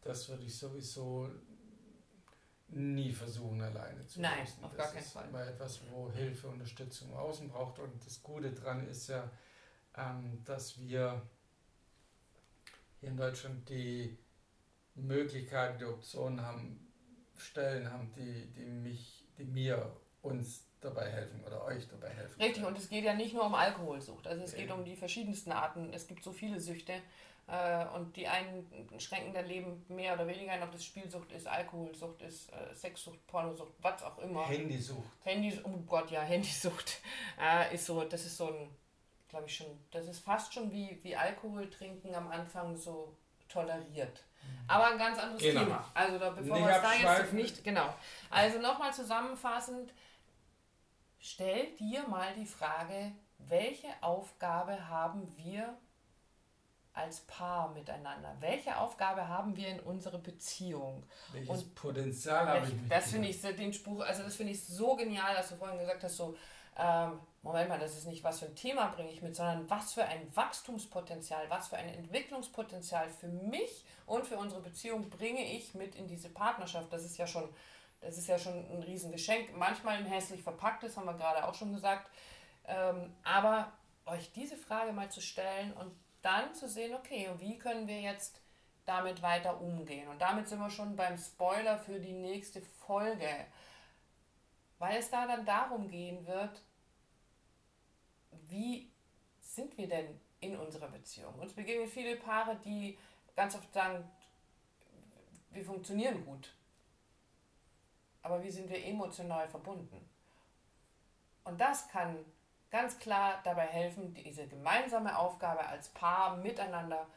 das 0.02 0.28
würde 0.28 0.44
ich 0.44 0.58
sowieso 0.58 1.30
nie 2.72 3.12
versuchen, 3.12 3.62
alleine 3.62 4.06
zu 4.06 4.22
Nein, 4.22 4.40
lösen. 4.40 4.64
auf 4.64 4.76
das 4.76 4.78
gar 4.78 4.94
keinen 4.94 5.04
Fall. 5.04 5.28
Immer 5.30 5.48
etwas, 5.48 5.82
wo 5.92 6.12
Hilfe, 6.12 6.48
Unterstützung 6.48 7.14
außen 7.16 7.50
braucht. 7.50 7.80
Und 7.80 8.06
das 8.06 8.22
Gute 8.22 8.52
daran 8.52 8.88
ist 8.88 9.08
ja, 9.08 9.30
ähm, 9.98 10.44
dass 10.46 10.80
wir 10.80 11.22
hier 13.00 13.10
in 13.10 13.18
Deutschland 13.18 13.68
die 13.70 14.18
Möglichkeit, 14.96 15.80
die 15.80 15.86
Optionen 15.86 16.42
haben, 16.42 16.88
Stellen 17.38 17.90
haben, 17.92 18.12
die, 18.16 18.48
die 18.54 18.66
mich, 18.66 19.26
die 19.38 19.46
mir, 19.46 19.96
uns 20.22 20.66
dabei 20.82 21.10
helfen 21.10 21.44
oder 21.46 21.64
euch 21.64 21.88
dabei 21.88 22.10
helfen. 22.10 22.42
Richtig, 22.42 22.66
und 22.66 22.78
es 22.78 22.90
geht 22.90 23.04
ja 23.04 23.14
nicht 23.14 23.34
nur 23.34 23.46
um 23.46 23.56
Alkoholsucht. 23.56 24.28
Also 24.28 24.44
es 24.44 24.54
geht 24.54 24.72
um 24.72 24.84
die 24.84 24.96
verschiedensten 24.96 25.52
Arten. 25.52 25.94
Es 25.94 26.08
gibt 26.08 26.24
so 26.24 26.32
viele 26.32 26.60
Süchte. 26.60 26.94
Äh, 27.52 27.86
und 27.96 28.16
die 28.16 28.28
einen 28.28 28.68
schränken 29.00 29.34
dein 29.34 29.48
Leben 29.48 29.84
mehr 29.88 30.14
oder 30.14 30.28
weniger 30.28 30.52
ein, 30.52 30.62
ob 30.62 30.72
das 30.72 30.86
Spielsucht 30.86 31.32
ist, 31.32 31.48
Alkoholsucht 31.48 32.22
ist, 32.22 32.52
äh, 32.54 32.76
Sexsucht, 32.76 33.26
Pornosucht, 33.26 33.74
was 33.82 34.04
auch 34.04 34.20
immer. 34.20 34.46
Handysucht. 34.46 35.10
Handys, 35.24 35.60
oh 35.64 35.78
Gott, 35.88 36.12
ja, 36.12 36.22
Handysucht 36.22 37.02
äh, 37.42 37.74
ist 37.74 37.88
so, 37.88 38.04
das 38.04 38.26
ist 38.26 38.38
so 38.38 38.50
ein, 38.50 38.70
glaube 39.30 39.48
ich 39.48 39.58
schon, 39.58 39.66
das 39.90 40.08
ist 40.08 40.20
fast 40.20 40.54
schon 40.54 40.72
wie, 40.72 41.00
wie 41.02 41.16
Alkohol 41.16 41.68
trinken 41.72 42.14
am 42.14 42.30
Anfang 42.30 42.76
so 42.76 43.16
toleriert. 43.48 44.24
Mhm. 44.44 44.70
Aber 44.70 44.92
ein 44.92 45.00
ganz 45.00 45.18
anderes 45.18 45.42
genau. 45.42 45.62
Thema. 45.62 45.92
Also 45.96 46.20
da, 46.20 46.30
bevor 46.30 46.60
wir 46.60 46.70
es 46.70 46.82
da 46.84 47.18
jetzt 47.20 47.34
nicht, 47.34 47.64
genau. 47.64 47.92
Also 48.30 48.60
nochmal 48.60 48.94
zusammenfassend, 48.94 49.92
stell 51.18 51.76
dir 51.78 52.08
mal 52.08 52.32
die 52.36 52.46
Frage, 52.46 53.12
welche 53.40 53.88
Aufgabe 54.02 54.88
haben 54.88 55.36
wir 55.36 55.76
als 56.94 57.22
Paar 57.22 57.72
miteinander? 57.74 58.36
Welche 58.40 58.78
Aufgabe 58.78 59.28
haben 59.28 59.56
wir 59.56 59.68
in 59.68 59.80
unserer 59.80 60.18
Beziehung? 60.18 61.04
Welches 61.32 61.64
und 61.64 61.76
Potenzial 61.76 62.48
habe 62.48 62.68
ich? 62.68 62.74
Das 62.90 63.12
finde 63.12 63.28
ich 63.30 63.42
den 63.42 63.74
Spruch, 63.74 64.02
also 64.02 64.24
das 64.24 64.36
finde 64.36 64.54
ich 64.54 64.64
so 64.64 64.96
genial, 64.96 65.36
dass 65.36 65.50
du 65.50 65.56
vorhin 65.56 65.80
gesagt 65.80 66.04
hast, 66.04 66.18
so 66.18 66.36
ähm, 66.78 67.20
Moment 67.42 67.70
mal, 67.70 67.80
das 67.80 67.98
ist 67.98 68.08
nicht 68.08 68.24
was 68.24 68.40
für 68.40 68.48
ein 68.48 68.56
Thema 68.56 68.88
bringe 68.88 69.12
ich 69.12 69.22
mit, 69.22 69.36
sondern 69.36 69.70
was 69.70 69.94
für 69.94 70.04
ein 70.04 70.28
Wachstumspotenzial, 70.36 71.50
was 71.50 71.70
für 71.70 71.78
ein 71.78 71.90
Entwicklungspotenzial 71.90 73.10
für 73.10 73.28
mich 73.28 73.86
und 74.06 74.26
für 74.26 74.38
unsere 74.38 74.62
Beziehung 74.62 75.10
bringe 75.10 75.46
ich 75.54 75.74
mit 75.74 75.96
in 75.96 76.08
diese 76.08 76.30
Partnerschaft. 76.30 76.92
Das 76.92 77.06
ist 77.06 77.18
ja 77.18 77.28
schon 77.28 77.50
das 78.02 78.18
ist 78.18 78.28
ja 78.28 78.40
schon 78.40 78.54
ein 78.54 78.84
Riesengeschenk. 78.84 79.56
Manchmal 79.58 79.98
ein 79.98 80.06
hässlich 80.06 80.42
verpacktes, 80.42 80.96
haben 80.96 81.06
wir 81.06 81.16
gerade 81.16 81.46
auch 81.46 81.54
schon 81.54 81.74
gesagt. 81.74 82.10
Ähm, 82.66 83.14
aber 83.24 83.72
euch 84.06 84.32
diese 84.32 84.56
Frage 84.56 84.94
mal 84.94 85.12
zu 85.12 85.22
stellen 85.22 85.74
und 85.74 85.92
dann 86.22 86.54
zu 86.54 86.68
sehen, 86.68 86.96
okay, 86.96 87.30
wie 87.38 87.58
können 87.58 87.88
wir 87.88 88.02
jetzt 88.02 88.42
damit 88.86 89.22
weiter 89.22 89.60
umgehen? 89.62 90.08
Und 90.08 90.20
damit 90.20 90.48
sind 90.48 90.60
wir 90.60 90.70
schon 90.70 90.96
beim 90.96 91.18
Spoiler 91.18 91.78
für 91.78 92.00
die 92.00 92.14
nächste 92.14 92.62
Folge. 92.62 93.46
Weil 94.78 95.00
es 95.00 95.10
da 95.10 95.28
dann 95.28 95.46
darum 95.46 95.90
gehen 95.90 96.26
wird, 96.26 96.62
wie 98.48 98.92
sind 99.40 99.78
wir 99.78 99.88
denn 99.88 100.20
in 100.40 100.58
unserer 100.58 100.88
Beziehung? 100.88 101.36
Uns 101.36 101.54
begegnen 101.54 101.88
viele 101.88 102.16
Paare, 102.16 102.58
die 102.64 102.98
ganz 103.36 103.56
oft 103.56 103.72
sagen, 103.74 104.10
wir 105.52 105.64
funktionieren 105.64 106.26
gut 106.26 106.54
aber 108.22 108.44
wie 108.44 108.52
sind 108.52 108.70
wir 108.70 108.86
emotional 108.86 109.48
verbunden? 109.48 110.08
Und 111.44 111.60
das 111.60 111.88
kann 111.88 112.18
ganz 112.72 113.00
klar 113.00 113.40
dabei 113.44 113.66
helfen, 113.66 114.14
diese 114.14 114.48
gemeinsame 114.48 115.18
Aufgabe 115.18 115.66
als 115.66 115.90
Paar 115.90 116.38
miteinander 116.38 117.08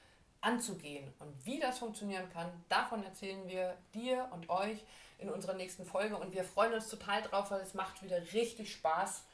anzugehen. 0.40 1.12
Und 1.18 1.46
wie 1.46 1.60
das 1.60 1.78
funktionieren 1.78 2.28
kann, 2.32 2.50
davon 2.68 3.02
erzählen 3.04 3.46
wir 3.46 3.76
dir 3.94 4.28
und 4.32 4.48
euch 4.50 4.84
in 5.18 5.30
unserer 5.30 5.54
nächsten 5.54 5.84
Folge. 5.84 6.16
Und 6.16 6.32
wir 6.32 6.44
freuen 6.44 6.74
uns 6.74 6.88
total 6.88 7.22
drauf, 7.22 7.50
weil 7.50 7.60
es 7.60 7.74
macht 7.74 8.02
wieder 8.02 8.20
richtig 8.32 8.72
Spaß, 8.72 9.24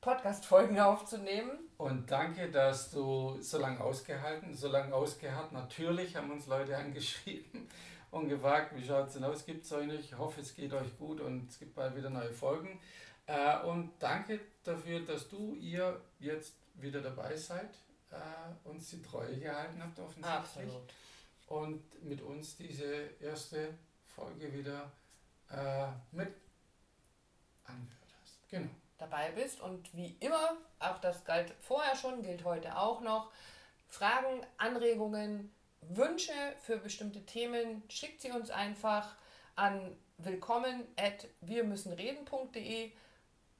Podcast-Folgen 0.00 0.78
aufzunehmen. 0.80 1.58
Und 1.78 2.10
danke, 2.10 2.50
dass 2.50 2.90
du 2.90 3.40
so 3.40 3.58
lange 3.58 3.80
ausgehalten, 3.80 4.54
so 4.54 4.68
lange 4.68 4.94
ausgeharrt. 4.94 5.52
Natürlich 5.52 6.16
haben 6.16 6.30
uns 6.30 6.46
Leute 6.46 6.76
angeschrieben 6.76 7.68
und 8.10 8.28
gefragt, 8.28 8.74
wie 8.76 8.84
schaut 8.84 9.08
es 9.08 9.14
denn 9.14 9.24
aus, 9.24 9.44
gibt 9.44 9.64
es 9.64 9.72
euch 9.72 9.86
nicht? 9.86 10.04
Ich 10.04 10.18
hoffe, 10.18 10.40
es 10.40 10.54
geht 10.54 10.72
euch 10.72 10.96
gut 10.98 11.20
und 11.20 11.48
es 11.48 11.58
gibt 11.58 11.74
bald 11.74 11.96
wieder 11.96 12.10
neue 12.10 12.32
Folgen. 12.32 12.78
Äh, 13.28 13.58
und 13.60 13.92
danke 13.98 14.40
dafür, 14.64 15.00
dass 15.00 15.28
du, 15.28 15.54
ihr 15.54 16.00
jetzt 16.18 16.54
wieder 16.74 17.02
dabei 17.02 17.36
seid, 17.36 17.68
äh, 18.10 18.68
uns 18.68 18.88
die 18.88 19.02
Treue 19.02 19.38
gehalten 19.38 19.82
habt 19.82 19.98
offensichtlich. 19.98 20.64
Absolut. 20.64 20.94
Und 21.46 22.04
mit 22.04 22.22
uns 22.22 22.56
diese 22.56 23.10
erste 23.20 23.74
Folge 24.06 24.52
wieder 24.52 24.90
äh, 25.50 25.88
mit 26.10 26.34
genau. 28.48 28.70
dabei 28.96 29.30
bist. 29.32 29.60
Und 29.60 29.94
wie 29.94 30.16
immer, 30.20 30.56
auch 30.78 30.98
das 30.98 31.22
galt 31.26 31.52
vorher 31.60 31.96
schon, 31.96 32.22
gilt 32.22 32.44
heute 32.44 32.78
auch 32.78 33.02
noch. 33.02 33.30
Fragen, 33.88 34.40
Anregungen, 34.56 35.52
Wünsche 35.82 36.32
für 36.62 36.78
bestimmte 36.78 37.24
Themen, 37.26 37.82
schickt 37.90 38.22
sie 38.22 38.30
uns 38.30 38.50
einfach 38.50 39.16
an 39.54 39.94
willkommen 40.16 40.86
at 40.96 41.28
wirmüssenreden.de. 41.42 42.92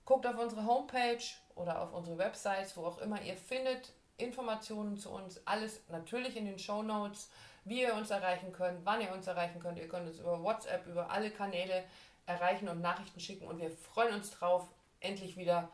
Guckt 0.08 0.26
auf 0.26 0.38
unsere 0.38 0.64
Homepage 0.64 1.22
oder 1.54 1.82
auf 1.82 1.92
unsere 1.92 2.16
Websites, 2.16 2.78
wo 2.78 2.86
auch 2.86 2.96
immer 2.96 3.20
ihr 3.20 3.36
findet 3.36 3.92
Informationen 4.16 4.96
zu 4.96 5.10
uns. 5.10 5.46
Alles 5.46 5.82
natürlich 5.90 6.34
in 6.34 6.46
den 6.46 6.58
Show 6.58 6.82
Notes, 6.82 7.30
wie 7.64 7.82
ihr 7.82 7.92
uns 7.92 8.08
erreichen 8.08 8.50
könnt, 8.50 8.86
wann 8.86 9.02
ihr 9.02 9.12
uns 9.12 9.26
erreichen 9.26 9.60
könnt. 9.60 9.78
Ihr 9.78 9.86
könnt 9.86 10.08
uns 10.08 10.18
über 10.18 10.42
WhatsApp, 10.42 10.86
über 10.86 11.10
alle 11.10 11.30
Kanäle 11.30 11.84
erreichen 12.24 12.70
und 12.70 12.80
Nachrichten 12.80 13.20
schicken. 13.20 13.46
Und 13.46 13.60
wir 13.60 13.70
freuen 13.70 14.14
uns 14.14 14.30
drauf, 14.30 14.66
endlich 15.00 15.36
wieder 15.36 15.68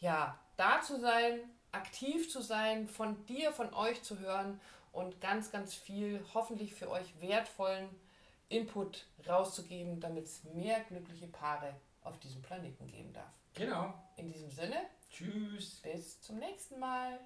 ja, 0.00 0.38
da 0.58 0.82
zu 0.82 1.00
sein, 1.00 1.40
aktiv 1.70 2.30
zu 2.30 2.42
sein, 2.42 2.86
von 2.88 3.24
dir, 3.24 3.52
von 3.52 3.72
euch 3.72 4.02
zu 4.02 4.18
hören 4.18 4.60
und 4.92 5.18
ganz, 5.22 5.50
ganz 5.50 5.74
viel, 5.74 6.22
hoffentlich 6.34 6.74
für 6.74 6.90
euch 6.90 7.18
wertvollen 7.22 7.88
Input 8.50 9.06
rauszugeben, 9.26 9.98
damit 9.98 10.26
es 10.26 10.44
mehr 10.44 10.80
glückliche 10.80 11.28
Paare 11.28 11.74
auf 12.02 12.20
diesem 12.20 12.42
Planeten 12.42 12.86
geben 12.86 13.14
darf. 13.14 13.41
Genau. 13.54 13.94
In 14.16 14.28
diesem 14.28 14.50
Sinne. 14.50 14.76
Tschüss. 15.10 15.80
Bis 15.82 16.20
zum 16.22 16.38
nächsten 16.38 16.78
Mal. 16.78 17.20